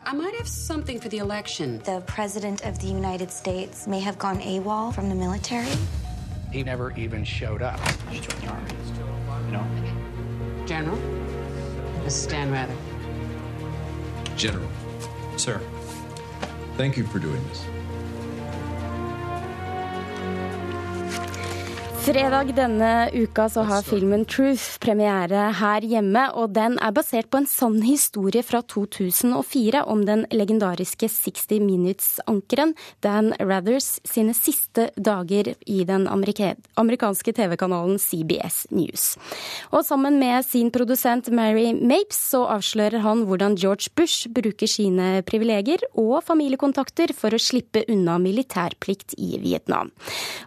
I 0.00 0.14
might 0.16 0.34
have 0.38 0.48
something 0.48 0.98
for 0.98 1.10
the 1.10 1.18
election. 1.18 1.78
The 1.84 2.00
president 2.06 2.64
of 2.64 2.78
the 2.80 2.88
United 2.88 3.30
States 3.30 3.86
may 3.86 4.00
have 4.00 4.18
gone 4.18 4.40
AWOL 4.40 4.94
from 4.94 5.10
the 5.10 5.14
military. 5.14 5.76
He 6.52 6.62
never 6.62 6.92
even 6.98 7.24
showed 7.24 7.62
up. 7.62 7.80
He 8.10 8.20
joined 8.20 8.42
the 8.42 8.48
army. 8.48 8.70
You 9.46 9.52
know? 9.52 10.66
General, 10.66 10.98
this 12.04 12.14
is 12.14 12.22
Stan 12.22 12.52
Rather. 12.52 12.74
General, 14.36 14.68
sir, 15.36 15.60
thank 16.76 16.98
you 16.98 17.04
for 17.04 17.18
doing 17.18 17.42
this. 17.48 17.64
Fredag 22.02 22.48
denne 22.56 23.10
uka 23.14 23.44
så 23.48 23.62
har 23.62 23.84
filmen 23.86 24.24
'Truth' 24.26 24.80
premiere 24.82 25.52
her 25.54 25.84
hjemme, 25.86 26.24
og 26.34 26.50
den 26.50 26.74
er 26.82 26.90
basert 26.90 27.28
på 27.30 27.38
en 27.38 27.46
sann 27.46 27.76
historie 27.86 28.42
fra 28.42 28.58
2004 28.66 29.84
om 29.86 30.02
den 30.02 30.24
legendariske 30.34 31.06
60 31.06 31.60
Minutes-ankeren 31.62 32.74
Dan 33.06 33.30
Rathers 33.38 34.00
sine 34.02 34.34
siste 34.34 34.88
dager 34.98 35.52
i 35.62 35.84
den 35.86 36.08
amerikanske 36.10 37.32
TV-kanalen 37.38 38.00
CBS 38.02 38.66
News. 38.74 39.16
Og 39.70 39.86
sammen 39.86 40.18
med 40.18 40.42
sin 40.42 40.72
produsent 40.74 41.30
Mary 41.30 41.70
Mapes 41.70 42.18
så 42.32 42.42
avslører 42.56 42.98
han 43.06 43.22
hvordan 43.30 43.54
George 43.54 43.94
Bush 43.94 44.26
bruker 44.26 44.66
sine 44.66 45.22
privilegier 45.22 45.86
og 45.94 46.24
familiekontakter 46.26 47.14
for 47.14 47.30
å 47.30 47.38
slippe 47.38 47.86
unna 47.86 48.18
militærplikt 48.18 49.14
i 49.22 49.38
Vietnam. 49.38 49.94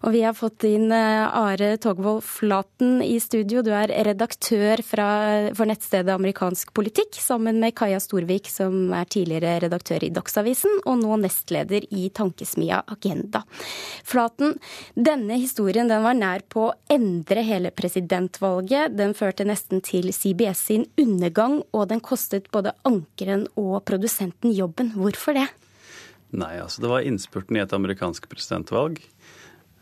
Og 0.03 0.11
vi 0.11 0.27
har 0.27 0.35
fått 0.35 0.67
inn 0.67 0.91
uh, 0.91 1.44
Are 1.45 1.77
Togvold 1.77 2.23
Flaten 2.23 3.01
i 3.05 3.19
studio. 3.21 3.61
Du 3.61 3.69
er 3.75 3.91
redaktør 4.07 4.81
fra, 4.85 5.07
for 5.53 5.69
nettstedet 5.69 6.13
Amerikansk 6.13 6.71
politikk, 6.73 7.19
sammen 7.21 7.59
med 7.61 7.75
Kaja 7.77 7.99
Storvik, 8.01 8.49
som 8.49 8.93
er 8.95 9.05
tidligere 9.11 9.59
redaktør 9.65 10.07
i 10.07 10.09
Dagsavisen, 10.15 10.79
og 10.89 10.97
nå 11.03 11.19
nestleder 11.21 11.85
i 11.93 12.07
tankesmia 12.09 12.81
Agenda. 12.89 13.43
Flaten, 14.07 14.55
denne 14.97 15.37
historien 15.41 15.91
den 15.91 16.05
var 16.05 16.17
nær 16.17 16.45
på 16.49 16.69
å 16.69 16.73
endre 16.91 17.45
hele 17.45 17.73
presidentvalget. 17.75 18.95
Den 18.97 19.13
førte 19.17 19.45
nesten 19.45 19.85
til 19.85 20.09
CBS 20.15 20.65
sin 20.71 20.87
undergang, 21.01 21.61
og 21.75 21.91
den 21.93 22.01
kostet 22.01 22.49
både 22.55 22.73
ankeren 22.89 23.45
og 23.53 23.83
produsenten 23.85 24.55
jobben. 24.55 24.95
Hvorfor 24.97 25.37
det? 25.37 25.49
Nei, 26.35 26.55
altså 26.59 26.81
det 26.83 26.89
var 26.91 27.05
innspurten 27.05 27.55
i 27.55 27.61
et 27.63 27.73
amerikansk 27.75 28.25
presidentvalg. 28.31 28.97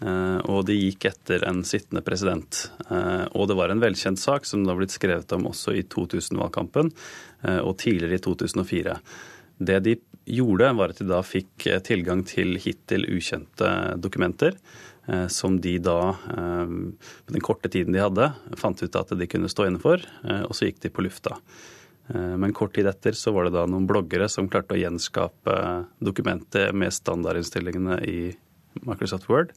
Eh, 0.01 0.39
og 0.51 0.65
de 0.67 0.75
gikk 0.77 1.07
etter 1.11 1.45
en 1.47 1.61
sittende 1.67 2.03
president. 2.05 2.65
Eh, 2.89 3.25
og 3.37 3.47
det 3.49 3.57
var 3.59 3.71
en 3.71 3.83
velkjent 3.83 4.19
sak 4.19 4.47
som 4.47 4.63
det 4.63 4.73
har 4.73 4.79
blitt 4.81 4.95
skrevet 4.95 5.35
om 5.37 5.47
også 5.51 5.75
i 5.77 5.83
2000-valgkampen 5.87 6.89
eh, 7.43 7.59
og 7.61 7.77
tidligere 7.83 8.17
i 8.17 8.23
2004. 8.23 8.97
Det 9.63 9.77
de 9.85 9.97
gjorde, 10.33 10.71
var 10.79 10.91
at 10.91 10.99
de 11.01 11.07
da 11.07 11.21
fikk 11.25 11.67
tilgang 11.85 12.23
til 12.27 12.57
hittil 12.63 13.05
ukjente 13.11 13.69
dokumenter. 14.01 14.57
Som 15.27 15.57
de 15.59 15.73
da, 15.83 16.13
på 16.15 17.33
den 17.35 17.43
korte 17.43 17.67
tiden 17.67 17.91
de 17.91 17.99
hadde, 17.99 18.29
fant 18.55 18.79
ut 18.79 18.95
at 18.95 19.09
de 19.19 19.27
kunne 19.27 19.49
stå 19.51 19.65
inne 19.67 19.81
for. 19.83 19.99
Og 20.47 20.53
så 20.55 20.69
gikk 20.69 20.79
de 20.85 20.91
på 20.95 21.03
lufta. 21.03 21.35
Men 22.07 22.55
kort 22.55 22.71
tid 22.77 22.87
etter 22.87 23.19
så 23.19 23.33
var 23.35 23.49
det 23.49 23.57
da 23.57 23.65
noen 23.67 23.83
bloggere 23.89 24.29
som 24.31 24.47
klarte 24.47 24.77
å 24.77 24.79
gjenskape 24.79 25.57
dokumentet 25.99 26.71
med 26.71 26.95
standardinnstillingene 26.95 27.99
i 28.07 28.17
Microsoft 28.81 29.29
Word. 29.29 29.53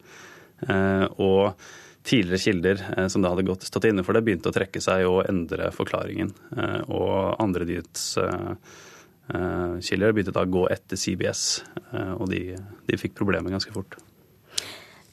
Og 1.22 1.54
tidligere 2.06 2.38
kilder 2.38 3.08
som 3.12 3.22
da 3.22 3.28
hadde 3.32 3.48
gått, 3.48 3.62
stått 3.66 3.84
inne 3.88 4.04
for 4.06 4.12
det, 4.14 4.24
begynte 4.26 4.48
å 4.52 4.54
trekke 4.54 4.80
seg 4.82 4.98
og 5.08 5.26
endre 5.26 5.64
forklaringen. 5.74 6.30
Og 6.86 7.12
andre 7.42 7.64
nyhetskilder 7.68 10.12
begynte 10.14 10.36
da 10.36 10.42
å 10.46 10.54
gå 10.58 10.64
etter 10.70 10.96
CBS, 11.00 11.42
og 12.20 12.26
de, 12.30 12.40
de 12.86 12.94
fikk 13.00 13.14
problemer 13.18 13.50
ganske 13.52 13.74
fort. 13.74 13.92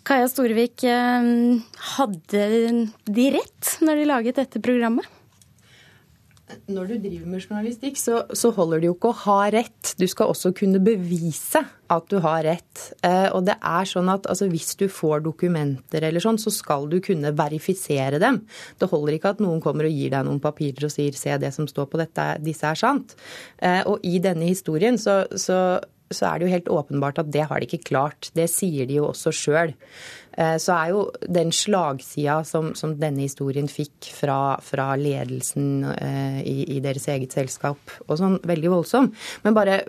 Kaja 0.04 0.28
Storevik, 0.28 0.84
hadde 1.96 2.44
de 3.08 3.26
rett 3.40 3.66
når 3.82 3.96
de 4.00 4.06
laget 4.10 4.40
dette 4.42 4.60
programmet? 4.64 5.08
Når 6.72 6.90
du 6.90 6.94
driver 7.04 7.30
med 7.30 7.44
journalistikk, 7.44 7.98
så, 8.00 8.24
så, 8.36 8.52
holder 8.56 8.82
det 8.82 8.90
jo 8.90 8.96
ikke 8.96 9.12
å 9.12 9.20
ha 9.24 9.38
rett. 9.54 9.94
Du 10.00 10.06
skal 10.10 10.32
også 10.32 10.54
kunne 10.56 10.82
bevise 10.84 11.62
at 11.94 12.08
du 12.12 12.18
har 12.24 12.44
rett. 12.48 12.84
Eh, 13.06 13.28
og 13.36 13.46
det 13.48 13.56
er 13.60 13.90
sånn 13.90 14.12
at 14.14 14.28
altså, 14.32 14.48
hvis 14.52 14.74
du 14.80 14.86
får 14.92 15.24
dokumenter 15.28 16.08
eller 16.08 16.24
sånn, 16.24 16.40
så 16.42 16.54
skal 16.54 16.90
du 16.92 17.00
kunne 17.04 17.34
verifisere 17.38 18.22
dem. 18.24 18.42
Det 18.80 18.90
holder 18.92 19.18
ikke 19.18 19.34
at 19.36 19.44
noen 19.44 19.62
kommer 19.64 19.90
og 19.90 19.96
gir 19.96 20.14
deg 20.14 20.28
noen 20.28 20.42
papirer 20.44 20.88
og 20.88 20.94
sier 20.94 21.16
'se 21.18 21.38
det 21.38 21.54
som 21.56 21.70
står 21.70 21.90
på 21.92 22.02
dette, 22.02 22.28
disse 22.44 22.68
er 22.68 22.80
sant'. 22.80 23.16
Eh, 23.62 23.84
og 23.86 24.00
i 24.04 24.20
denne 24.20 24.50
historien 24.50 24.98
så, 24.98 25.24
så, 25.36 25.80
så 26.12 26.26
er 26.30 26.40
det 26.40 26.48
jo 26.48 26.56
helt 26.56 26.74
åpenbart 26.80 27.20
at 27.20 27.32
det 27.32 27.48
har 27.50 27.60
de 27.60 27.68
ikke 27.68 27.90
klart. 27.92 28.32
Det 28.34 28.50
sier 28.50 28.88
de 28.88 29.02
jo 29.02 29.10
også 29.12 29.34
sjøl. 29.34 29.74
Eh, 30.38 30.56
så 30.62 30.76
er 30.76 30.94
jo 30.94 31.04
den 31.30 31.52
slagsida 31.54 32.40
som, 32.48 32.72
som 32.78 32.96
denne 33.00 33.26
historien 33.26 33.70
fikk 33.70 34.10
fra, 34.16 34.58
fra 34.66 34.94
ledelsen 35.00 35.86
eh, 35.94 36.40
i, 36.42 36.58
i, 36.78 36.80
deres 36.84 37.08
eget 37.12 37.36
selskap, 37.36 37.80
og 38.08 38.18
sånn, 38.20 38.40
veldig 38.48 38.74
voldsom. 38.74 39.12
Men 39.46 39.58
bare, 39.58 39.82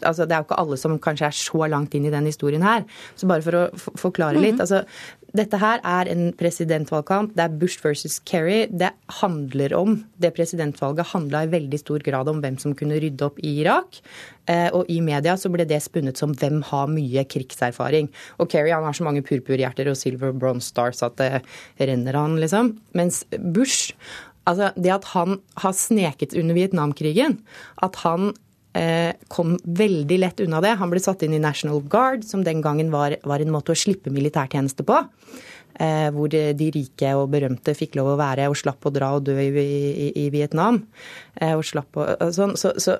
altså, 0.00 0.24
det 0.24 0.36
er 0.36 0.40
jo 0.40 0.48
ikke 0.48 0.60
alle 0.62 0.80
som 0.80 0.98
kanskje 1.02 1.30
er 1.30 1.40
så 1.40 1.68
langt 1.70 1.96
inn 1.96 2.08
i 2.08 2.14
den 2.14 2.28
historien 2.30 2.64
her. 2.64 2.86
Så 3.18 3.28
bare 3.30 3.44
for 3.44 3.60
å 3.60 3.64
forklare 4.00 4.40
litt. 4.40 4.56
Mm 4.56 4.60
-hmm. 4.60 4.82
altså 4.82 4.84
dette 5.36 5.58
her 5.62 5.78
er 5.86 6.08
en 6.10 6.30
presidentvalgkamp. 6.34 7.36
Det 7.36 7.44
er 7.44 7.56
Bush 7.60 7.78
versus 7.84 8.18
Kerry. 8.26 8.66
Det 8.66 8.90
handler 9.20 9.74
om 9.78 9.98
Det 10.20 10.32
presidentvalget 10.34 11.12
handla 11.12 11.44
i 11.44 11.50
veldig 11.52 11.78
stor 11.78 12.02
grad 12.04 12.28
om 12.28 12.40
hvem 12.42 12.58
som 12.58 12.74
kunne 12.74 12.98
rydde 13.00 13.24
opp 13.24 13.38
i 13.38 13.60
Irak. 13.62 14.00
Eh, 14.50 14.68
og 14.74 14.90
i 14.90 15.00
media 15.00 15.36
så 15.38 15.48
ble 15.52 15.64
det 15.64 15.80
spunnet 15.82 16.18
som 16.18 16.34
hvem 16.34 16.60
har 16.66 16.90
mye 16.90 17.24
krigserfaring. 17.24 18.10
Og 18.38 18.50
Kerry 18.50 18.74
han 18.74 18.84
har 18.84 18.96
så 18.96 19.06
mange 19.06 19.22
purpurhjerter 19.22 19.88
og 19.88 19.96
silver 19.96 20.32
bronze 20.32 20.68
stars 20.68 21.02
at 21.06 21.16
det 21.20 21.44
renner 21.78 22.18
han, 22.18 22.36
liksom. 22.40 22.74
Mens 22.92 23.24
Bush 23.30 23.94
Altså, 24.48 24.70
det 24.74 24.90
at 24.90 25.04
han 25.12 25.36
har 25.62 25.74
sneket 25.76 26.32
under 26.34 26.56
Vietnamkrigen, 26.56 27.36
at 27.84 27.98
han 28.02 28.32
kom 29.26 29.56
veldig 29.64 30.16
lett 30.22 30.40
unna 30.44 30.60
det. 30.62 30.76
Han 30.78 30.92
ble 30.92 31.00
satt 31.02 31.24
inn 31.26 31.32
i 31.34 31.40
National 31.42 31.80
Guard, 31.90 32.22
som 32.22 32.44
den 32.46 32.60
gangen 32.62 32.92
var, 32.92 33.16
var 33.26 33.42
en 33.42 33.50
måte 33.50 33.74
å 33.74 33.78
slippe 33.78 34.12
militærtjeneste 34.14 34.86
på. 34.86 35.00
Eh, 35.80 36.08
hvor 36.12 36.28
de 36.28 36.66
rike 36.74 37.12
og 37.16 37.30
berømte 37.32 37.72
fikk 37.78 37.94
lov 37.96 38.12
å 38.12 38.18
være 38.20 38.48
og 38.50 38.58
slapp 38.58 38.84
å 38.84 38.92
dra 38.92 39.14
og 39.16 39.24
dø 39.24 39.36
i, 39.40 39.48
i, 39.48 40.08
i 40.24 40.28
Vietnam. 40.32 40.82
Eh, 41.38 41.54
og 41.54 41.64
slapp 41.64 41.96
å, 41.96 42.06
sånn. 42.34 42.52
så, 42.60 42.74
så 42.76 42.98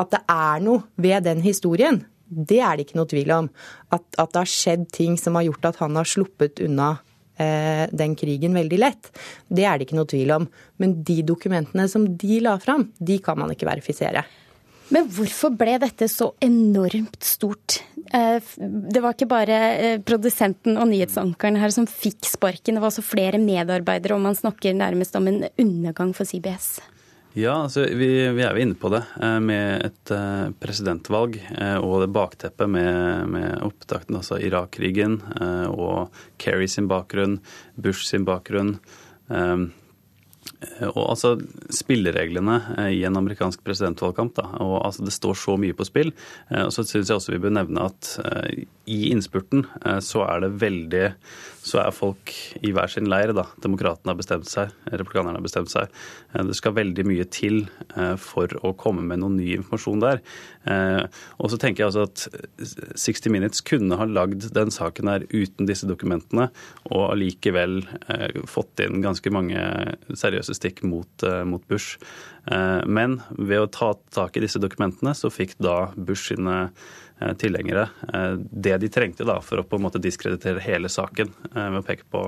at 0.00 0.10
det 0.14 0.22
er 0.32 0.64
noe 0.64 0.82
ved 0.96 1.28
den 1.28 1.44
historien, 1.44 2.00
det 2.26 2.58
er 2.64 2.78
det 2.78 2.88
ikke 2.88 2.98
noe 2.98 3.10
tvil 3.10 3.30
om. 3.36 3.48
At, 3.92 4.02
at 4.16 4.32
det 4.32 4.40
har 4.40 4.50
skjedd 4.50 4.88
ting 4.94 5.18
som 5.20 5.38
har 5.38 5.46
gjort 5.46 5.68
at 5.68 5.82
han 5.84 6.00
har 6.00 6.08
sluppet 6.08 6.64
unna 6.64 6.94
eh, 7.36 7.84
den 7.92 8.16
krigen 8.18 8.56
veldig 8.56 8.80
lett. 8.80 9.12
Det 9.46 9.68
er 9.68 9.78
det 9.78 9.86
ikke 9.86 10.00
noe 10.00 10.10
tvil 10.10 10.32
om. 10.40 10.48
Men 10.82 10.96
de 11.06 11.20
dokumentene 11.28 11.86
som 11.92 12.08
de 12.08 12.40
la 12.42 12.56
fram, 12.62 12.88
de 12.98 13.20
kan 13.22 13.38
man 13.38 13.52
ikke 13.52 13.68
verifisere. 13.68 14.24
Men 14.92 15.08
hvorfor 15.08 15.54
ble 15.56 15.78
dette 15.80 16.08
så 16.10 16.32
enormt 16.44 17.24
stort? 17.24 17.80
Eh, 18.12 18.44
det 18.92 19.00
var 19.00 19.14
ikke 19.16 19.30
bare 19.30 19.58
eh, 19.72 20.00
produsenten 20.04 20.76
og 20.76 20.90
nyhetsankeren 20.90 21.56
her 21.62 21.72
som 21.72 21.88
fikk 21.88 22.28
sparken, 22.28 22.76
det 22.76 22.82
var 22.82 22.92
også 22.92 23.04
flere 23.06 23.40
medarbeidere, 23.40 24.18
og 24.18 24.26
man 24.26 24.36
snakker 24.36 24.76
nærmest 24.76 25.16
om 25.16 25.30
en 25.30 25.46
undergang 25.48 26.12
for 26.16 26.28
CBS. 26.28 26.74
Ja, 27.32 27.62
altså, 27.62 27.86
vi, 27.88 28.10
vi, 28.36 28.44
er 28.44 28.52
jo 28.52 28.66
inne 28.66 28.76
på 28.76 28.90
det 28.92 29.00
eh, 29.16 29.38
med 29.40 29.86
et 29.88 30.14
presidentvalg 30.60 31.40
og 31.80 31.94
det 32.04 32.12
bakteppet 32.12 32.68
med, 32.68 33.30
med 33.32 33.64
opptakten, 33.64 34.20
altså 34.20 34.36
Irak-krigen 34.44 35.22
og 35.72 36.12
Kerry 36.42 36.68
sin 36.68 36.90
bakgrunn, 36.90 37.38
Bush 37.80 38.04
sin 38.10 38.28
bakgrunn. 38.28 38.76
Og 40.92 41.04
altså 41.04 41.34
Spillereglene 41.72 42.58
eh, 42.78 42.90
i 42.98 43.04
en 43.08 43.18
amerikansk 43.18 43.62
presidentvalgkamp, 43.66 44.34
da, 44.38 44.48
og 44.62 44.76
altså 44.86 45.06
det 45.06 45.14
står 45.14 45.38
så 45.38 45.56
mye 45.60 45.76
på 45.76 45.86
spill. 45.88 46.12
Eh, 46.50 46.64
og 46.66 46.72
så 46.74 46.84
syns 46.86 47.10
jeg 47.10 47.18
også 47.18 47.34
vi 47.34 47.42
bør 47.42 47.56
nevne 47.58 47.88
at 47.90 48.12
eh, 48.24 48.66
i 48.90 49.12
innspurten 49.12 49.62
så 50.02 50.24
er 50.26 50.40
det 50.42 50.56
veldig 50.58 51.04
så 51.62 51.78
er 51.78 51.94
folk 51.94 52.32
i 52.66 52.72
hver 52.74 52.90
sin 52.90 53.06
leir. 53.06 53.30
da. 53.36 53.44
Demokratene 53.62 54.10
har 54.10 54.18
bestemt 54.18 54.48
seg, 54.50 54.72
republikanerne 54.90 55.38
har 55.38 55.44
bestemt 55.44 55.70
seg. 55.70 55.92
Det 56.34 56.56
skal 56.58 56.74
veldig 56.74 57.04
mye 57.06 57.26
til 57.30 57.60
for 58.18 58.50
å 58.66 58.72
komme 58.74 59.04
med 59.06 59.20
noen 59.22 59.36
ny 59.38 59.52
informasjon 59.54 60.02
der. 60.02 60.18
Og 61.38 61.52
så 61.52 61.60
tenker 61.62 61.84
jeg 61.84 61.92
altså 61.92 62.08
at 62.08 62.98
60 62.98 63.30
Minutes 63.30 63.62
kunne 63.62 64.00
ha 64.00 64.08
lagd 64.10 64.48
den 64.58 64.74
saken 64.74 65.12
her 65.12 65.28
uten 65.30 65.70
disse 65.70 65.86
dokumentene, 65.86 66.48
og 66.90 67.12
allikevel 67.12 67.84
fått 68.50 68.82
inn 68.82 68.98
ganske 69.06 69.30
mange 69.30 69.62
seriøse 70.18 70.51
stikk 70.56 70.82
mot, 70.86 71.22
eh, 71.26 71.42
mot 71.44 71.64
Bush. 71.68 71.98
Eh, 72.46 72.82
men 72.86 73.20
ved 73.38 73.62
å 73.62 73.70
ta 73.70 73.92
tak 74.14 74.36
i 74.36 74.44
disse 74.44 74.60
dokumentene, 74.62 75.14
så 75.14 75.30
fikk 75.32 75.56
da 75.62 75.92
Bush 75.96 76.32
sine 76.32 76.58
eh, 77.20 77.32
tilhengere 77.38 77.88
det 78.50 78.76
de 78.82 78.90
trengte 78.92 79.26
da, 79.28 79.38
for 79.44 79.62
å 79.62 79.66
på 79.66 79.78
en 79.78 79.86
måte 79.86 80.02
diskreditere 80.02 80.62
hele 80.64 80.90
saken, 80.90 81.30
ved 81.54 81.80
å 81.80 81.86
peke 81.86 82.08
på 82.10 82.22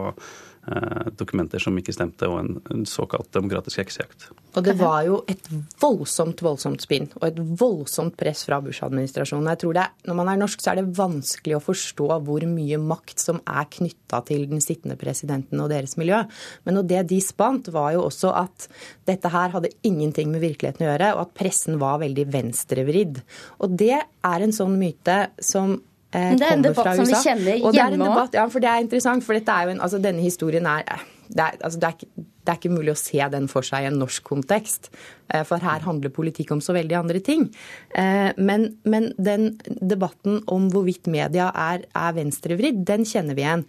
dokumenter 1.18 1.60
som 1.60 1.76
ikke 1.76 1.92
stemte, 1.92 2.28
og 2.30 2.40
en, 2.40 2.84
såkalt 2.88 3.30
demokratisk 3.34 3.82
heksejakt. 3.82 4.28
Og 4.54 4.64
det 4.64 4.74
var 4.78 5.02
jo 5.06 5.18
et 5.30 5.48
voldsomt, 5.80 6.40
voldsomt 6.44 6.82
spinn 6.84 7.08
og 7.18 7.26
et 7.26 7.38
voldsomt 7.60 8.16
press 8.18 8.44
fra 8.46 8.60
Bush-administrasjonen. 8.64 9.50
Jeg 9.52 9.62
tror 9.64 9.76
det, 9.76 9.86
Når 10.08 10.18
man 10.18 10.28
er 10.28 10.40
norsk, 10.40 10.60
så 10.60 10.72
er 10.72 10.80
det 10.80 10.96
vanskelig 10.96 11.56
å 11.56 11.62
forstå 11.64 12.08
hvor 12.24 12.46
mye 12.48 12.78
makt 12.80 13.20
som 13.20 13.40
er 13.44 13.68
knytta 13.70 14.22
til 14.28 14.46
den 14.50 14.62
sittende 14.64 14.96
presidenten 15.00 15.60
og 15.60 15.70
deres 15.72 15.96
miljø. 16.00 16.22
Men 16.64 16.82
det 16.86 17.06
de 17.10 17.20
spant, 17.20 17.68
var 17.74 17.92
jo 17.96 18.04
også 18.06 18.32
at 18.36 18.68
dette 19.08 19.28
her 19.32 19.52
hadde 19.54 19.72
ingenting 19.82 20.30
med 20.32 20.44
virkeligheten 20.44 20.86
å 20.86 20.92
gjøre, 20.92 21.14
og 21.16 21.26
at 21.26 21.34
pressen 21.36 21.80
var 21.80 22.00
veldig 22.04 22.28
venstrevridd. 22.32 23.20
Og 23.60 23.74
det 23.80 23.98
er 24.00 24.44
en 24.44 24.54
sånn 24.54 24.78
myte 24.80 25.26
som 25.42 25.78
Eh, 26.14 26.36
det 26.38 26.46
er 26.46 26.54
en 26.58 26.62
debatt 26.64 26.94
som 26.94 27.08
vi 27.08 27.18
kjenner 27.24 27.58
hjemme 27.74 28.12
òg. 28.12 28.36
Ja, 28.36 28.46
for 28.52 28.62
det 28.62 28.70
er 28.70 28.84
interessant. 28.84 29.26
For 29.26 29.36
er 29.36 29.72
en, 29.72 29.82
altså, 29.82 30.00
denne 30.02 30.24
historien 30.24 30.68
er 30.70 30.86
det 31.24 31.40
er, 31.40 31.54
altså, 31.64 31.78
det, 31.80 31.88
er 31.88 31.94
ikke, 31.96 32.24
det 32.44 32.52
er, 32.52 32.58
ikke, 32.58 32.70
mulig 32.74 32.92
å 32.92 33.00
se 33.00 33.28
den 33.32 33.46
for 33.48 33.64
seg 33.64 33.86
i 33.86 33.88
en 33.88 33.96
norsk 33.98 34.26
kontekst. 34.28 34.90
Eh, 35.32 35.42
for 35.48 35.64
her 35.64 35.82
handler 35.86 36.12
politikk 36.14 36.52
om 36.54 36.60
så 36.62 36.76
veldig 36.76 36.98
andre 37.00 37.22
ting. 37.24 37.48
Eh, 37.96 38.30
men, 38.36 38.68
men 38.84 39.10
den 39.16 39.54
debatten 39.64 40.42
om 40.52 40.68
hvorvidt 40.72 41.08
media 41.10 41.48
er, 41.50 41.88
er 41.96 42.16
venstrevridd, 42.20 42.84
den 42.86 43.08
kjenner 43.08 43.38
vi 43.38 43.46
igjen. 43.46 43.66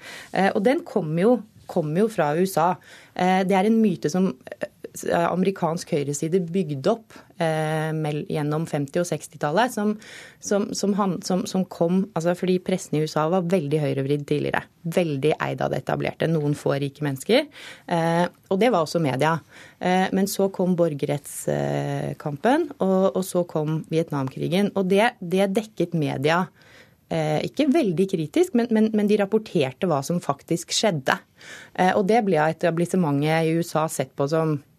Og 0.51 0.61
den 0.67 0.83
kommer 0.85 1.23
jo, 1.23 1.33
kom 1.71 1.95
jo 1.97 2.09
fra 2.11 2.33
USA. 2.37 2.73
Det 3.15 3.55
er 3.55 3.69
en 3.69 3.79
myte 3.81 4.11
som 4.11 4.33
Eh, 4.35 4.69
amerikansk 5.03 5.91
høyreside 5.95 6.39
bygde 6.51 6.91
opp 6.93 7.15
eh, 7.41 7.91
gjennom 8.31 8.65
50- 8.69 9.01
og 9.01 9.07
60-tallet, 9.09 9.73
som, 9.73 9.93
som, 10.39 10.67
som, 10.73 11.45
som, 11.45 11.65
kom 11.69 12.05
altså 12.13 12.35
Fordi 12.37 12.57
pressen 12.63 12.97
i 12.97 13.03
USA 13.05 13.27
var 13.31 13.47
veldig 13.51 13.81
høyrevridd 13.81 14.25
tidligere. 14.27 14.63
Veldig 14.95 15.33
eid 15.41 15.63
av 15.63 15.73
det 15.73 15.81
etablerte. 15.83 16.29
Noen 16.31 16.55
få 16.57 16.75
rike 16.81 17.05
mennesker. 17.05 17.47
Eh, 17.87 18.25
og 18.49 18.61
det 18.61 18.71
var 18.73 18.85
også 18.85 19.01
media. 19.03 19.37
Eh, 19.79 20.07
men 20.15 20.29
så 20.31 20.49
kom 20.53 20.75
borgerrettskampen, 20.77 22.69
og, 22.79 23.15
og, 23.15 23.23
så 23.25 23.45
kom 23.49 23.81
Vietnamkrigen. 23.91 24.71
Og 24.75 24.87
det, 24.91 25.15
det 25.19 25.49
dekket 25.55 25.97
media 25.97 26.45
eh, 27.09 27.41
ikke 27.47 27.69
veldig 27.73 28.07
kritisk, 28.11 28.55
men, 28.57 28.69
men, 28.71 28.91
men, 28.93 29.09
de 29.09 29.19
rapporterte 29.21 29.89
hva 29.89 30.01
som 30.05 30.21
faktisk 30.23 30.73
skjedde. 30.75 31.17
Eh, 31.73 31.93
og 31.95 32.05
det 32.09 32.23
ble 32.27 32.39
av 32.41 32.53
etablissementet 32.55 33.49
i 33.49 33.59
USA 33.59 33.87
sett 33.91 34.15
på 34.15 34.29
som 34.31 34.57
Eh, 34.57 34.74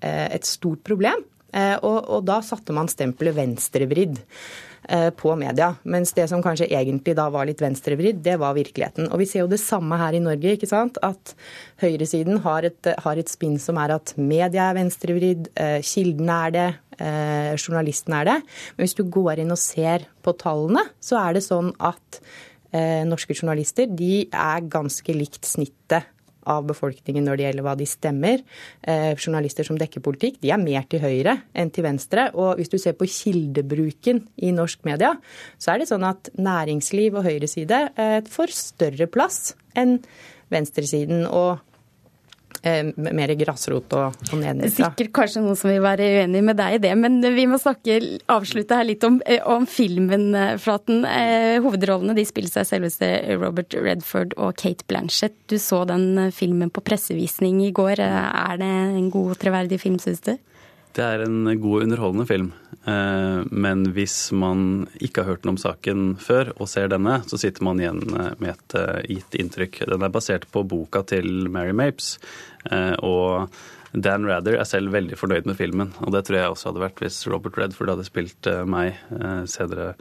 et 0.00 0.46
stort 0.48 0.80
problem. 0.86 1.24
Eh, 1.52 1.76
og, 1.82 2.04
og 2.06 2.26
da 2.28 2.40
satte 2.46 2.74
man 2.74 2.88
stempelet 2.90 3.34
venstrevridd 3.34 4.18
eh, 4.20 5.08
på 5.16 5.32
media. 5.38 5.72
Mens 5.90 6.12
det 6.16 6.28
som 6.30 6.42
kanskje 6.44 6.70
egentlig 6.70 7.16
da 7.18 7.26
var 7.32 7.48
litt 7.48 7.62
venstrevridd, 7.62 8.20
det 8.24 8.36
var 8.42 8.56
virkeligheten. 8.58 9.08
Og 9.10 9.22
vi 9.22 9.28
ser 9.30 9.44
jo 9.44 9.50
det 9.50 9.60
samme 9.62 9.98
her 10.00 10.16
i 10.16 10.22
Norge. 10.22 10.54
ikke 10.54 10.70
sant? 10.70 11.00
At 11.06 11.34
høyresiden 11.82 12.42
har 12.46 12.68
et, 12.68 12.92
har 13.04 13.20
et 13.20 13.32
spinn 13.32 13.58
som 13.62 13.80
er 13.82 13.96
at 13.96 14.14
media 14.20 14.68
er 14.68 14.78
venstrevridd, 14.78 15.50
kildene 15.86 16.38
er 16.46 16.54
det, 16.58 16.68
journalisten 17.56 18.12
er 18.12 18.26
det. 18.28 18.38
Men 18.76 18.84
hvis 18.84 18.98
du 18.98 19.06
går 19.08 19.40
inn 19.40 19.54
og 19.54 19.60
ser 19.60 20.04
på 20.20 20.34
tallene, 20.36 20.84
så 21.00 21.16
er 21.22 21.38
det 21.38 21.46
sånn 21.46 21.72
at 21.80 22.20
norske 23.08 23.34
journalister 23.34 23.88
de 23.88 24.28
er 24.28 24.66
ganske 24.70 25.14
likt 25.16 25.48
snittet 25.48 26.06
av 26.50 26.66
befolkningen 26.68 27.26
når 27.26 27.38
det 27.38 27.46
gjelder 27.46 27.66
hva 27.66 27.76
de 27.78 27.86
stemmer. 27.88 28.42
Eh, 28.82 29.12
journalister 29.16 29.66
som 29.66 29.78
dekker 29.80 30.04
politikk, 30.04 30.40
de 30.42 30.52
er 30.54 30.62
mer 30.62 30.86
til 30.90 31.02
høyre 31.04 31.38
enn 31.54 31.72
til 31.74 31.86
venstre. 31.86 32.28
Og 32.34 32.60
hvis 32.60 32.72
du 32.72 32.78
ser 32.80 32.98
på 32.98 33.08
kildebruken 33.10 34.24
i 34.42 34.52
norsk 34.56 34.84
media, 34.88 35.14
så 35.60 35.74
er 35.74 35.82
det 35.82 35.90
sånn 35.92 36.06
at 36.08 36.32
næringsliv 36.40 37.18
og 37.20 37.26
høyreside 37.28 37.86
eh, 37.94 38.20
får 38.28 38.54
større 38.56 39.10
plass 39.10 39.54
enn 39.78 39.98
venstresiden. 40.50 41.26
og 41.26 41.69
eh, 42.62 42.90
mer 42.96 43.32
grasrot 43.38 43.94
og, 43.96 44.18
og 44.30 44.40
nedenfra. 44.40 44.90
Sikkert 44.90 45.12
kanskje 45.16 45.42
noen 45.44 45.58
som 45.58 45.70
vil 45.72 45.82
være 45.84 46.08
uenig 46.20 46.42
med 46.46 46.58
deg 46.60 46.76
i 46.76 46.82
det, 46.84 46.92
men 46.98 47.20
vi 47.36 47.46
må 47.50 47.60
snakke, 47.60 47.98
avslutte 48.32 48.78
her 48.78 48.88
litt 48.88 49.04
om, 49.06 49.20
eh, 49.26 49.42
om 49.46 49.66
filmen, 49.70 50.30
eh, 50.36 50.56
Flaten. 50.60 51.04
Eh, 51.08 51.58
hovedrollene 51.64 52.16
de 52.16 52.26
spilles 52.28 52.56
av 52.60 52.68
selveste 52.68 53.08
Robert 53.40 53.74
Redford 53.76 54.36
og 54.38 54.56
Kate 54.60 54.86
Blanchett. 54.90 55.36
Du 55.50 55.56
så 55.62 55.82
den 55.88 56.06
eh, 56.18 56.34
filmen 56.34 56.72
på 56.72 56.84
pressevisning 56.84 57.62
i 57.66 57.72
går. 57.76 58.00
Er 58.00 58.60
det 58.60 58.70
en 58.70 59.10
god, 59.12 59.36
treverdig 59.40 59.80
film, 59.82 59.98
syns 60.02 60.24
du? 60.26 60.34
Det 60.96 61.04
er 61.06 61.22
en 61.22 61.46
god, 61.62 61.84
underholdende 61.84 62.26
film. 62.26 62.52
Eh, 62.84 63.40
men 63.50 63.84
hvis 63.94 64.32
man 64.34 64.88
ikke 64.98 65.22
har 65.22 65.36
hørt 65.36 65.44
noe 65.46 65.54
om 65.54 65.60
saken 65.62 66.14
før 66.18 66.50
og 66.56 66.70
ser 66.70 66.90
denne, 66.90 67.20
så 67.30 67.38
sitter 67.38 67.66
man 67.66 67.82
igjen 67.82 68.02
med 68.10 68.50
et 68.50 68.78
gitt 69.06 69.36
inntrykk. 69.38 69.84
Den 69.92 70.06
er 70.06 70.14
basert 70.14 70.48
på 70.50 70.64
boka 70.66 71.04
til 71.06 71.46
Mary 71.52 71.76
Mapes. 71.76 72.16
Og 73.06 73.46
Dan 73.90 74.26
Rather 74.26 74.54
er 74.58 74.66
selv 74.68 74.92
veldig 74.94 75.16
fornøyd 75.18 75.46
med 75.50 75.58
filmen. 75.58 75.94
Og 76.02 76.12
det 76.14 76.24
tror 76.26 76.38
jeg 76.38 76.52
også 76.52 76.70
hadde 76.70 76.82
vært 76.84 77.00
hvis 77.02 77.22
Robert 77.30 77.58
Redford 77.58 77.90
hadde 77.94 78.06
spilt 78.06 78.50
meg 78.70 78.98
senere 79.50 79.94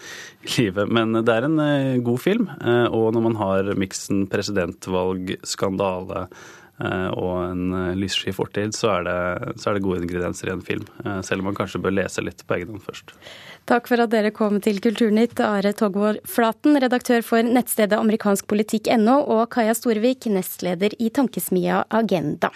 i 0.46 0.52
livet. 0.58 0.92
Men 0.94 1.22
det 1.26 1.34
er 1.34 1.48
en 1.48 1.58
god 2.06 2.22
film. 2.22 2.50
Og 2.94 3.10
når 3.16 3.26
man 3.26 3.40
har 3.40 3.72
miksen 3.82 4.28
presidentvalg, 4.30 5.38
skandale 5.42 6.28
og 6.80 7.36
en 7.44 7.96
lyssky 8.00 8.32
fortid, 8.36 8.72
så 8.78 8.94
er, 8.94 9.08
det, 9.08 9.54
så 9.60 9.70
er, 9.70 9.78
det, 9.78 9.84
gode 9.84 10.04
ingredienser 10.06 10.48
i 10.48 10.54
en 10.54 10.64
film. 10.64 10.86
Selv 11.28 11.44
om 11.44 11.50
man 11.50 11.58
kanskje 11.58 11.82
bør 11.84 11.98
lese 11.98 12.24
litt 12.24 12.46
på 12.48 12.56
egen 12.56 12.72
hånd 12.72 12.86
først. 12.86 13.12
Takk 13.70 13.90
for 13.92 14.02
at 14.02 14.14
dere 14.14 14.32
kom 14.34 14.58
til 14.64 14.80
Kulturnytt, 14.82 15.38
Are 15.46 15.74
Togvor 15.78 16.18
Flaten, 16.26 16.80
redaktør 16.82 17.22
for 17.26 17.46
nettstedet 17.46 18.00
amerikanskpolitikk.no, 18.00 19.20
og 19.30 19.46
Kaja 19.54 19.76
Storvik, 19.78 20.26
nestleder 20.32 20.96
i 20.98 21.12
tankesmia 21.14 21.84
Agenda. 21.92 22.54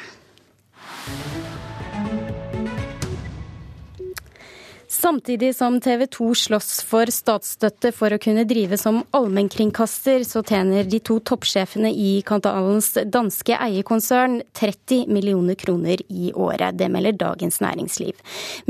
Samtidig 5.03 5.55
som 5.55 5.81
TV 5.81 6.05
2 6.07 6.29
slåss 6.35 6.77
for 6.87 7.09
statsstøtte 7.11 7.89
for 7.91 8.13
å 8.15 8.19
kunne 8.23 8.45
drive 8.47 8.77
som 8.79 9.01
allmennkringkaster, 9.11 10.23
så 10.23 10.39
tjener 10.47 10.87
de 10.87 11.01
to 11.03 11.17
toppsjefene 11.27 11.89
i 11.91 12.21
kantalens 12.23 12.93
danske 13.11 13.57
eierkonsern 13.65 14.37
30 14.55 15.11
millioner 15.11 15.59
kroner 15.59 15.99
i 16.07 16.29
året. 16.31 16.77
Det 16.79 16.87
melder 16.93 17.17
Dagens 17.19 17.59
Næringsliv. 17.59 18.15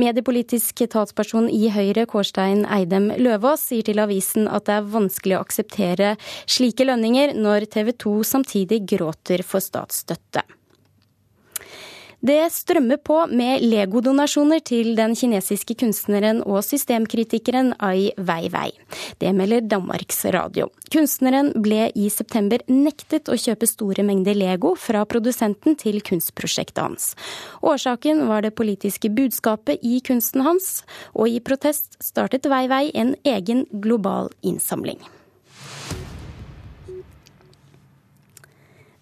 Mediepolitisk 0.02 0.82
talsperson 0.96 1.52
i 1.54 1.70
Høyre, 1.70 2.08
Kårstein 2.10 2.66
Eidem 2.66 3.12
Løvaas, 3.22 3.68
sier 3.70 3.86
til 3.86 4.02
avisen 4.02 4.50
at 4.50 4.66
det 4.66 4.80
er 4.80 4.90
vanskelig 4.98 5.38
å 5.38 5.46
akseptere 5.46 6.16
slike 6.50 6.90
lønninger 6.90 7.38
når 7.38 7.70
TV 7.78 7.94
2 8.08 8.18
samtidig 8.34 8.82
gråter 8.96 9.46
for 9.46 9.62
statsstøtte. 9.62 10.48
Det 12.24 12.40
strømmer 12.56 13.02
på 13.04 13.18
med 13.36 13.66
legodonasjoner 13.68 14.62
til 14.64 14.94
den 14.96 15.12
kinesiske 15.12 15.76
kunstneren 15.82 16.38
og 16.48 16.62
systemkritikeren 16.64 17.74
Ai 17.84 18.14
Weiwei. 18.16 18.70
Det 19.20 19.34
melder 19.36 19.66
Danmarks 19.68 20.22
Radio. 20.32 20.70
Kunstneren 20.94 21.50
ble 21.66 21.90
i 22.00 22.06
september 22.08 22.64
nektet 22.72 23.28
å 23.28 23.36
kjøpe 23.36 23.68
store 23.68 24.06
mengder 24.08 24.38
Lego 24.40 24.72
fra 24.80 25.02
produsenten 25.04 25.76
til 25.76 26.00
kunstprosjektet 26.00 26.80
hans. 26.80 27.10
Årsaken 27.60 28.24
var 28.30 28.48
det 28.48 28.54
politiske 28.56 29.12
budskapet 29.12 29.84
i 29.84 30.00
kunsten 30.08 30.46
hans, 30.48 30.86
og 31.12 31.28
i 31.28 31.44
protest 31.44 32.00
startet 32.00 32.48
Weiwei 32.48 32.86
en 32.96 33.18
egen 33.28 33.66
global 33.84 34.32
innsamling. 34.48 35.04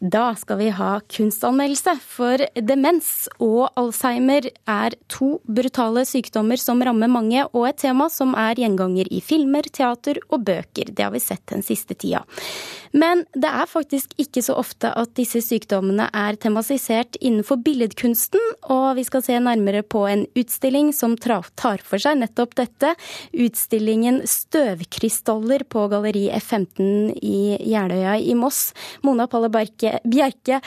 Da 0.01 0.31
skal 0.33 0.57
vi 0.57 0.69
ha 0.73 0.95
kunstanmeldelse, 1.13 1.93
for 2.01 2.41
demens 2.57 3.27
og 3.37 3.67
alzheimer 3.77 4.47
er 4.65 4.95
to 5.13 5.35
brutale 5.45 6.01
sykdommer 6.09 6.57
som 6.57 6.81
rammer 6.81 7.11
mange, 7.11 7.43
og 7.53 7.67
et 7.69 7.77
tema 7.83 8.07
som 8.09 8.33
er 8.33 8.57
gjenganger 8.57 9.11
i 9.13 9.21
filmer, 9.21 9.69
teater 9.69 10.17
og 10.31 10.41
bøker. 10.47 10.89
Det 10.89 11.05
har 11.05 11.13
vi 11.13 11.21
sett 11.21 11.45
den 11.53 11.61
siste 11.61 11.93
tida. 11.93 12.23
Men 12.91 13.23
det 13.33 13.49
er 13.49 13.69
faktisk 13.69 14.13
ikke 14.21 14.43
så 14.43 14.57
ofte 14.59 14.91
at 14.97 15.13
disse 15.17 15.41
sykdommene 15.43 16.09
er 16.13 16.37
tematisert 16.41 17.17
innenfor 17.21 17.61
billedkunsten, 17.63 18.41
og 18.73 18.97
vi 18.99 19.05
skal 19.07 19.23
se 19.25 19.39
nærmere 19.39 19.83
på 19.83 20.03
en 20.09 20.25
utstilling 20.37 20.91
som 20.95 21.15
tar 21.19 21.47
for 21.85 22.01
seg 22.01 22.19
nettopp 22.21 22.55
dette. 22.59 22.93
Utstillingen 23.31 24.21
Støvkrystaller 24.27 25.65
på 25.71 25.87
Galleri 25.91 26.27
F15 26.35 27.13
i 27.21 27.41
Jeløya 27.71 28.17
i 28.19 28.35
Moss. 28.37 28.71
Mona 29.05 29.27
Palle 29.31 29.51
Bjerke, 29.51 30.61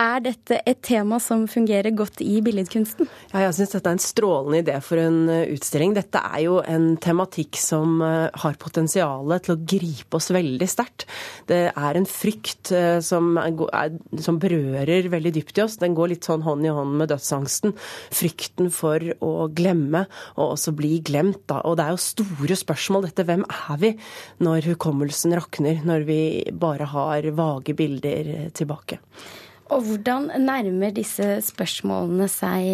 er 0.00 0.22
dette 0.24 0.58
et 0.66 0.80
tema 0.84 1.20
som 1.22 1.44
fungerer 1.50 1.94
godt 1.94 2.20
i 2.24 2.40
billedkunsten? 2.44 3.06
Ja, 3.30 3.44
jeg 3.44 3.54
syns 3.56 3.74
dette 3.76 3.90
er 3.90 3.96
en 3.96 4.02
strålende 4.02 4.60
idé 4.64 4.78
for 4.82 5.00
en 5.00 5.28
eh, 5.30 5.52
utstilling. 5.54 5.94
Dette 5.96 6.18
er 6.18 6.44
jo 6.46 6.58
en 6.60 6.94
tematikk 7.02 7.58
som 7.60 8.00
eh, 8.02 8.26
har 8.42 8.58
potensial 8.60 9.34
til 9.44 9.54
å 9.54 9.60
gripe 9.74 10.18
oss 10.18 10.30
veldig 10.34 10.68
sterkt. 10.70 11.06
Det 11.50 11.60
er 11.70 11.98
en 11.98 12.08
frykt 12.10 12.72
eh, 12.74 12.98
som, 13.04 13.36
er, 13.38 13.94
som, 14.24 14.40
berører 14.42 15.10
veldig 15.12 15.34
dypt 15.38 15.60
i 15.60 15.64
oss. 15.66 15.78
Den 15.82 15.94
går 15.96 16.14
litt 16.14 16.26
sånn 16.26 16.44
hånd 16.46 16.66
i 16.66 16.74
hånd 16.74 16.98
med 16.98 17.12
dødsangsten. 17.12 17.76
Frykten 18.14 18.72
for 18.74 19.02
å 19.24 19.48
glemme, 19.54 20.06
og 20.34 20.56
også 20.56 20.74
bli 20.76 20.98
glemt. 21.06 21.44
Da. 21.50 21.60
Og 21.68 21.78
det 21.78 21.86
er 21.86 21.94
jo 21.94 22.02
store 22.02 22.58
spørsmål 22.58 23.08
dette. 23.08 23.28
Hvem 23.28 23.46
er 23.46 23.80
vi 23.80 23.94
når 24.42 24.72
hukommelsen 24.72 25.36
rakner? 25.38 25.84
Når 25.86 26.06
vi 26.08 26.20
bare 26.50 26.90
har 26.90 27.30
vage 27.38 27.78
bilder 27.78 28.50
tilbake? 28.56 28.98
Og 29.72 29.86
hvordan 29.86 30.28
nærmer, 30.44 30.92
seg, 32.28 32.66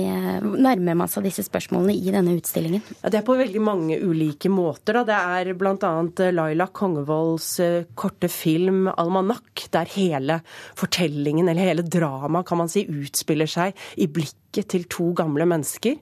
nærmer 0.42 0.98
man 0.98 1.11
seg 1.11 1.26
disse 1.29 1.44
spørsmålene 1.46 1.94
i 1.94 2.11
denne 2.11 2.35
utstillingen? 2.38 2.83
Ja, 2.98 3.12
det 3.12 3.20
er 3.20 3.26
på 3.26 3.38
veldig 3.38 3.62
mange 3.62 4.00
ulike 4.03 4.50
måter. 4.50 4.98
Da. 4.98 5.05
Det 5.07 5.20
er 5.20 5.53
bl.a. 5.59 5.92
Laila 6.35 6.66
Kongevolds 6.74 7.53
eh, 7.62 7.87
korte 7.94 8.31
film 8.33 8.88
'Almanakk', 8.90 9.68
der 9.70 9.94
hele 9.94 10.40
fortellingen, 10.79 11.48
eller 11.48 11.70
hele 11.70 11.87
dramaet, 11.87 12.46
kan 12.48 12.64
man 12.64 12.72
si, 12.72 12.87
utspiller 12.90 13.50
seg 13.50 13.76
i 13.96 14.11
blikket 14.11 14.39
til 14.50 14.86
to 14.90 15.10
gamle 15.16 15.46
mennesker. 15.48 15.98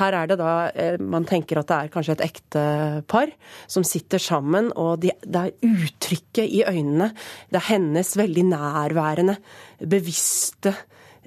Her 0.00 0.16
er 0.18 0.30
det 0.30 0.38
da 0.40 0.52
eh, 0.74 0.98
Man 1.00 1.26
tenker 1.28 1.60
at 1.60 1.70
det 1.70 1.78
er 1.78 1.92
kanskje 1.92 2.16
et 2.18 2.24
ektepar 2.26 3.32
som 3.70 3.86
sitter 3.86 4.22
sammen, 4.22 4.72
og 4.76 5.02
det 5.02 5.14
er 5.26 5.52
uttrykket 5.62 6.46
i 6.46 6.64
øynene. 6.66 7.12
Det 7.50 7.60
er 7.60 7.70
hennes 7.72 8.16
veldig 8.18 8.44
nærværende, 8.50 9.36
bevisste 9.78 10.74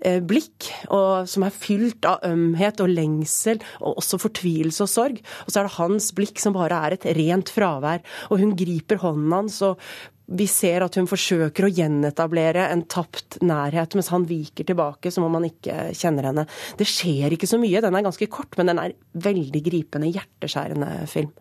eh, 0.04 0.20
blikk, 0.20 0.70
og 0.94 1.30
som 1.32 1.48
er 1.48 1.56
fylt 1.56 2.06
av 2.10 2.26
ømhet 2.28 2.84
og 2.84 2.92
lengsel, 2.92 3.62
og 3.82 4.02
også 4.04 4.20
fortvilelse 4.26 4.86
og 4.86 4.92
sorg. 4.92 5.22
Og 5.46 5.54
så 5.54 5.62
er 5.62 5.70
det 5.70 5.78
hans 5.80 6.12
blikk 6.18 6.44
som 6.44 6.58
bare 6.58 6.84
er 6.88 6.98
et 6.98 7.08
rent 7.18 7.54
fravær. 7.56 8.04
Og 8.30 8.44
hun 8.44 8.56
griper 8.60 9.02
hånden 9.04 9.40
hans 9.40 9.62
og 9.66 9.80
vi 10.26 10.48
ser 10.50 10.86
at 10.86 10.96
hun 10.98 11.08
forsøker 11.10 11.68
å 11.68 11.72
gjenetablere 11.72 12.66
en 12.74 12.86
tapt 12.90 13.38
nærhet, 13.46 13.94
mens 13.98 14.10
han 14.14 14.26
viker 14.30 14.66
tilbake 14.68 15.12
som 15.14 15.28
om 15.28 15.38
han 15.38 15.48
ikke 15.50 15.92
kjenner 15.98 16.32
henne. 16.32 16.48
Det 16.80 16.88
skjer 16.90 17.36
ikke 17.36 17.50
så 17.50 17.60
mye. 17.62 17.84
Den 17.84 17.98
er 17.98 18.08
ganske 18.08 18.30
kort, 18.32 18.58
men 18.58 18.72
den 18.72 18.82
er 18.82 18.96
veldig 19.26 19.62
gripende, 19.68 20.10
hjerteskjærende 20.16 20.90
film. 21.12 21.32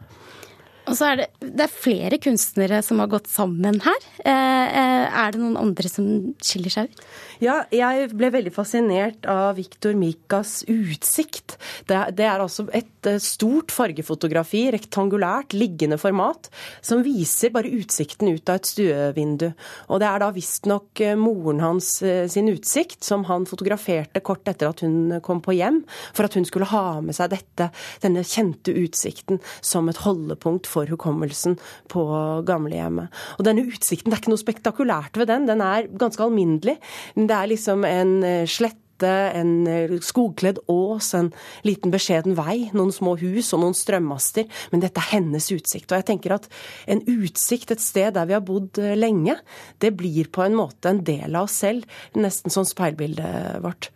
Og 0.85 0.97
så 0.99 1.07
er 1.11 1.21
det, 1.23 1.27
det 1.41 1.65
er 1.65 1.73
flere 1.73 2.19
kunstnere 2.21 2.81
som 2.85 3.01
har 3.01 3.09
gått 3.13 3.29
sammen 3.33 3.79
her. 3.85 4.09
Eh, 4.21 4.67
eh, 4.69 5.05
er 5.09 5.33
det 5.33 5.41
noen 5.41 5.57
andre 5.57 5.89
som 5.89 6.09
skiller 6.45 6.73
seg 6.73 6.91
ut? 6.91 7.05
Ja, 7.43 7.57
jeg 7.73 8.11
ble 8.15 8.31
veldig 8.33 8.53
fascinert 8.55 9.25
av 9.29 9.57
Victor 9.57 9.97
Mikas 9.99 10.63
utsikt. 10.71 11.57
Det, 11.89 11.97
det 12.19 12.27
er 12.29 12.43
altså 12.45 12.67
et 12.77 13.09
eh, 13.09 13.21
stort 13.23 13.73
fargefotografi, 13.75 14.67
rektangulært, 14.75 15.57
liggende 15.57 15.97
format, 16.01 16.51
som 16.85 17.05
viser 17.05 17.55
bare 17.55 17.73
utsikten 17.73 18.35
ut 18.35 18.53
av 18.53 18.61
et 18.61 18.69
stuevindu. 18.69 19.49
Og 19.89 20.03
det 20.05 20.11
er 20.11 20.21
da 20.21 20.31
visstnok 20.37 21.05
moren 21.21 21.65
hans 21.65 21.95
sin 22.33 22.53
utsikt, 22.53 23.01
som 23.07 23.25
han 23.31 23.49
fotograferte 23.49 24.21
kort 24.25 24.49
etter 24.51 24.69
at 24.69 24.85
hun 24.85 25.17
kom 25.25 25.41
på 25.45 25.57
hjem, 25.57 25.81
for 26.13 26.29
at 26.29 26.37
hun 26.37 26.45
skulle 26.49 26.69
ha 26.71 27.01
med 27.05 27.17
seg 27.17 27.33
dette, 27.33 27.71
denne 28.05 28.25
kjente 28.27 28.75
utsikten 28.85 29.41
som 29.65 29.89
et 29.89 30.05
holdepunkt 30.05 30.69
for 30.75 30.91
hukommelsen 30.91 31.59
på 31.93 32.05
gamlehjemmet. 32.49 33.13
Og 33.39 33.49
denne 33.49 33.67
utsikten, 33.69 34.11
det 34.11 34.19
er 34.19 34.25
ikke 34.25 34.35
noe 34.35 34.45
spektakulært 34.45 35.21
ved 35.21 35.31
den, 35.33 35.49
den 35.51 35.65
er 35.65 35.91
ganske 36.01 36.25
alminnelig. 36.25 36.79
Det 37.15 37.37
er 37.37 37.53
liksom 37.53 37.87
en 37.89 38.17
eh, 38.27 38.49
slett 38.51 38.81
en 39.03 39.67
eh, 39.67 39.91
skogkledd 40.01 40.61
ås, 40.71 41.15
en 41.15 41.33
liten 41.67 41.91
beskjeden 41.91 42.37
vei, 42.39 42.71
noen 42.77 42.93
små 42.95 43.17
hus 43.21 43.53
og 43.53 43.65
noen 43.65 43.75
strømmaster. 43.75 44.47
Men 44.73 44.85
dette 44.85 45.03
er 45.03 45.17
hennes 45.17 45.51
utsikt. 45.51 45.91
Og 45.91 45.99
jeg 45.99 46.09
tenker 46.13 46.37
at 46.37 46.49
en 46.87 47.03
utsikt 47.03 47.75
et 47.75 47.83
sted 47.83 48.15
der 48.15 48.29
vi 48.31 48.37
har 48.37 48.45
bodd 48.47 48.79
eh, 48.79 48.97
lenge, 48.99 49.37
det 49.83 49.95
blir 49.99 50.31
på 50.31 50.45
en 50.47 50.57
måte 50.59 50.93
en 50.93 51.03
del 51.05 51.35
av 51.35 51.49
oss 51.49 51.59
selv. 51.65 51.89
Nesten 52.15 52.55
som 52.55 52.67
speilbildet 52.69 53.61
vårt. 53.65 53.91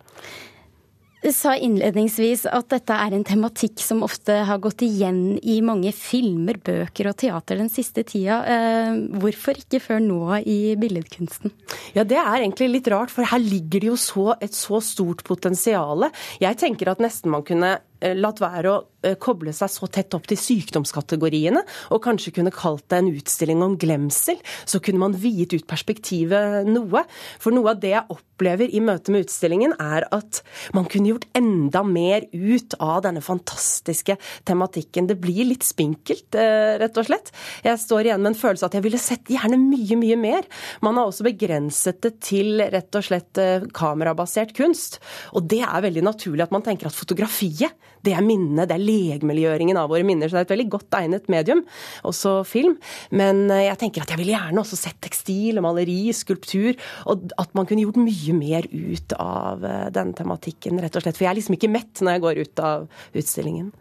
Sa 1.19 1.57
innledningsvis 1.59 2.45
at 2.47 2.69
dette 2.71 2.95
er 2.95 3.15
en 3.17 3.25
tematikk 3.27 3.81
som 3.83 4.05
ofte 4.07 4.37
har 4.47 4.61
gått 4.63 4.85
igjen 4.87 5.39
i 5.43 5.57
mange 5.67 5.91
filmer, 5.97 6.61
bøker 6.63 7.11
og 7.11 7.17
teater 7.19 7.59
den 7.59 7.71
siste 7.73 8.05
tida. 8.07 8.39
Eh, 8.47 9.01
hvorfor 9.19 9.59
ikke 9.59 9.81
før 9.83 9.99
nå 10.05 10.21
i 10.47 10.77
billedkunsten? 10.79 11.51
Ja, 11.97 12.05
Det 12.05 12.21
er 12.21 12.39
egentlig 12.39 12.71
litt 12.71 12.89
rart, 12.89 13.11
for 13.11 13.27
her 13.27 13.43
ligger 13.43 13.83
det 13.83 13.91
jo 13.91 13.97
så, 13.99 14.37
et 14.41 14.55
så 14.55 14.79
stort 14.81 15.25
potensial. 15.27 16.07
Jeg 16.39 16.57
tenker 16.57 16.93
at 16.93 17.03
nesten 17.03 17.35
man 17.35 17.43
kunne 17.43 17.81
latt 17.99 18.39
være 18.43 18.71
å 18.71 18.77
eh, 19.03 19.17
koble 19.21 19.53
seg 19.57 19.71
så 19.73 19.89
tett 19.91 20.15
opp 20.15 20.29
til 20.31 20.39
sykdomskategoriene, 20.39 21.65
og 21.95 22.03
kanskje 22.05 22.33
kunne 22.37 22.55
kalt 22.55 22.87
det 22.93 23.01
en 23.01 23.11
utstilling 23.11 23.63
om 23.65 23.77
glemsel. 23.81 24.39
Så 24.69 24.81
kunne 24.85 25.03
man 25.03 25.17
viet 25.19 25.55
ut 25.57 25.67
perspektivet 25.69 26.69
noe. 26.69 27.05
For 27.43 27.55
noe 27.55 27.75
av 27.75 27.83
det 27.83 27.93
jeg 27.97 28.07
opplever 28.15 28.71
i 28.71 28.83
møte 28.85 29.15
med 29.15 29.27
utstillingen, 29.27 29.75
er 29.83 30.07
at 30.15 30.43
man 30.77 30.87
kunne 30.91 31.11
gjort 31.11 31.27
enda 31.39 31.83
mer 31.87 32.29
ut 32.33 32.77
av 32.79 33.03
denne 33.09 33.23
fantastiske 33.25 34.19
tematikken. 34.49 35.11
Det 35.11 35.19
blir 35.19 35.51
litt 35.51 35.67
spinkelt, 35.67 36.39
eh, 36.39 36.79
rett 36.79 37.03
og 37.03 37.11
slett. 37.11 37.33
Jeg 37.67 37.83
står 37.83 38.09
igjen 38.09 38.23
med 38.23 38.35
en 38.35 38.41
følelse 38.41 38.71
at 38.71 38.79
jeg 38.79 38.87
ville 38.87 39.03
sett 39.03 39.35
gjerne 39.35 39.59
mye, 39.59 39.99
mye 39.99 40.21
mer. 40.21 40.49
Man 40.87 41.01
har 41.01 41.11
også 41.11 41.27
begrenset 41.27 42.01
det 42.05 42.15
til 42.23 42.63
rett 42.63 42.95
og 42.95 43.05
slett 43.05 43.43
kamerabasert 43.75 44.55
kunst. 44.55 44.99
Og 45.35 45.49
det 45.51 45.65
er 45.67 45.85
veldig 45.85 46.05
naturlig 46.07 46.47
at 46.47 46.55
man 46.55 46.65
tenker 46.67 46.91
at 46.91 46.97
fotografiet 46.97 47.75
det 48.07 48.17
er 48.17 48.27
minnene, 48.27 48.67
det 48.69 48.77
er 48.79 48.85
legemliggjøringen 48.85 49.79
av 49.81 49.93
våre 49.93 50.07
minner. 50.07 50.29
Så 50.29 50.39
det 50.39 50.43
er 50.43 50.49
et 50.49 50.55
veldig 50.57 50.69
godt 50.75 50.99
egnet 50.99 51.31
medium, 51.33 51.63
også 52.09 52.41
film. 52.49 52.79
Men 53.15 53.47
eh, 53.55 53.69
jeg 53.69 53.81
tenker 53.85 54.05
at 54.05 54.15
jeg 54.15 54.23
ville 54.23 54.35
gjerne 54.35 54.65
også 54.65 54.81
sett 54.81 55.01
tekstil 55.05 55.61
og 55.61 55.69
maleri, 55.69 56.01
skulptur, 56.17 56.75
og 57.09 57.31
at 57.39 57.55
man 57.59 57.69
kunne 57.69 57.87
gjort 57.87 58.03
mye 58.03 58.37
mer 58.37 58.69
ut 58.73 59.15
av 59.23 59.63
den 59.95 60.09
denne 60.09 60.17
tematikken, 60.17 60.81
rett 60.83 60.97
og 60.97 61.05
slett. 61.05 61.19
For 61.19 61.27
jeg 61.27 61.33
er 61.33 61.41
liksom 61.41 61.59
ikke 61.59 61.73
mett 61.73 62.03
når 62.03 62.17
jeg 62.17 62.25
går 62.25 62.43
ut 62.45 62.63
av 62.65 62.87
utstillingen. 63.19 63.73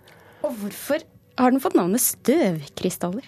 Og 0.45 0.57
hvorfor 0.61 1.03
har 1.37 1.53
den 1.53 1.63
fått 1.63 1.77
navnet 1.77 2.03
Støvkrystaller? 2.03 3.27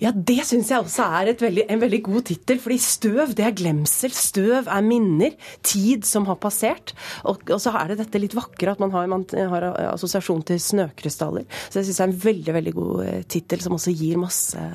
Ja, 0.00 0.14
det 0.16 0.46
syns 0.48 0.70
jeg 0.72 0.80
også 0.80 1.04
er 1.20 1.28
veldig, 1.36 1.66
en 1.68 1.80
veldig 1.82 1.98
god 2.06 2.24
tittel. 2.30 2.60
Fordi 2.62 2.78
støv, 2.80 3.34
det 3.36 3.44
er 3.44 3.56
glemsel. 3.56 4.14
Støv 4.16 4.64
er 4.64 4.86
minner. 4.86 5.34
Tid 5.66 6.08
som 6.08 6.24
har 6.30 6.38
passert. 6.40 6.94
Og, 7.28 7.42
og 7.52 7.60
så 7.60 7.74
er 7.76 7.92
det 7.92 7.98
dette 8.00 8.22
litt 8.22 8.36
vakre 8.36 8.72
at 8.72 8.80
man 8.80 8.94
har, 8.94 9.10
man 9.12 9.26
har 9.52 9.68
assosiasjon 9.90 10.46
til 10.48 10.62
snøkrystaller. 10.62 11.44
Så 11.68 11.80
det 11.80 11.84
syns 11.88 12.00
jeg 12.00 12.06
er 12.06 12.14
en 12.14 12.22
veldig, 12.24 12.54
veldig 12.56 12.74
god 12.78 13.04
eh, 13.04 13.20
tittel, 13.28 13.60
som 13.60 13.76
også 13.76 13.92
gir 13.92 14.16
masse 14.22 14.70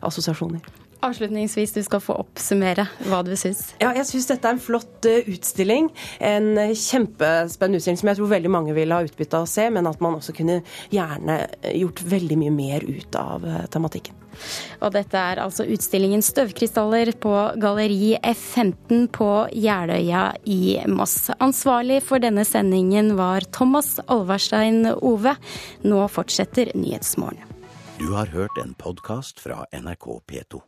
assosiasjoner. 0.00 0.64
Avslutningsvis, 1.02 1.72
du 1.74 1.82
skal 1.82 2.02
få 2.02 2.14
oppsummere 2.22 2.86
hva 3.08 3.22
du 3.26 3.32
syns. 3.38 3.72
Ja, 3.82 3.90
jeg 3.96 4.06
syns 4.06 4.28
dette 4.30 4.48
er 4.48 4.56
en 4.56 4.62
flott 4.62 5.08
eh, 5.08 5.26
utstilling. 5.32 5.90
En 6.22 6.52
eh, 6.60 6.74
kjempespennende 6.78 7.80
utstilling 7.80 8.00
som 8.00 8.12
jeg 8.12 8.20
tror 8.20 8.30
veldig 8.30 8.52
mange 8.54 8.76
vil 8.76 8.94
ha 8.94 9.02
utbytte 9.02 9.40
av 9.40 9.48
å 9.48 9.50
se, 9.50 9.68
men 9.74 9.90
at 9.90 10.02
man 10.04 10.18
også 10.20 10.34
kunne 10.36 10.60
gjerne 10.94 11.40
gjort 11.74 12.04
veldig 12.06 12.38
mye 12.44 12.54
mer 12.54 12.86
ut 12.86 13.18
av 13.18 13.46
tematikken. 13.72 14.22
Og 14.80 14.92
dette 14.94 15.18
er 15.18 15.40
altså 15.42 15.66
utstillingen 15.68 16.22
'Støvkrystaller' 16.22 17.12
på 17.20 17.34
Galleri 17.60 18.16
F15 18.22 19.06
på 19.12 19.30
Jeløya 19.52 20.24
i 20.46 20.78
Moss. 20.88 21.30
Ansvarlig 21.38 22.02
for 22.06 22.22
denne 22.22 22.44
sendingen 22.48 23.16
var 23.18 23.46
Thomas 23.52 23.98
Alvarstein 24.06 24.86
Ove. 25.02 25.36
Nå 25.84 26.08
fortsetter 26.08 26.72
Nyhetsmorgen. 26.74 27.48
Du 27.98 28.12
har 28.12 28.26
hørt 28.26 28.58
en 28.58 28.74
podkast 28.74 29.40
fra 29.40 29.64
NRK 29.72 30.20
P2. 30.26 30.62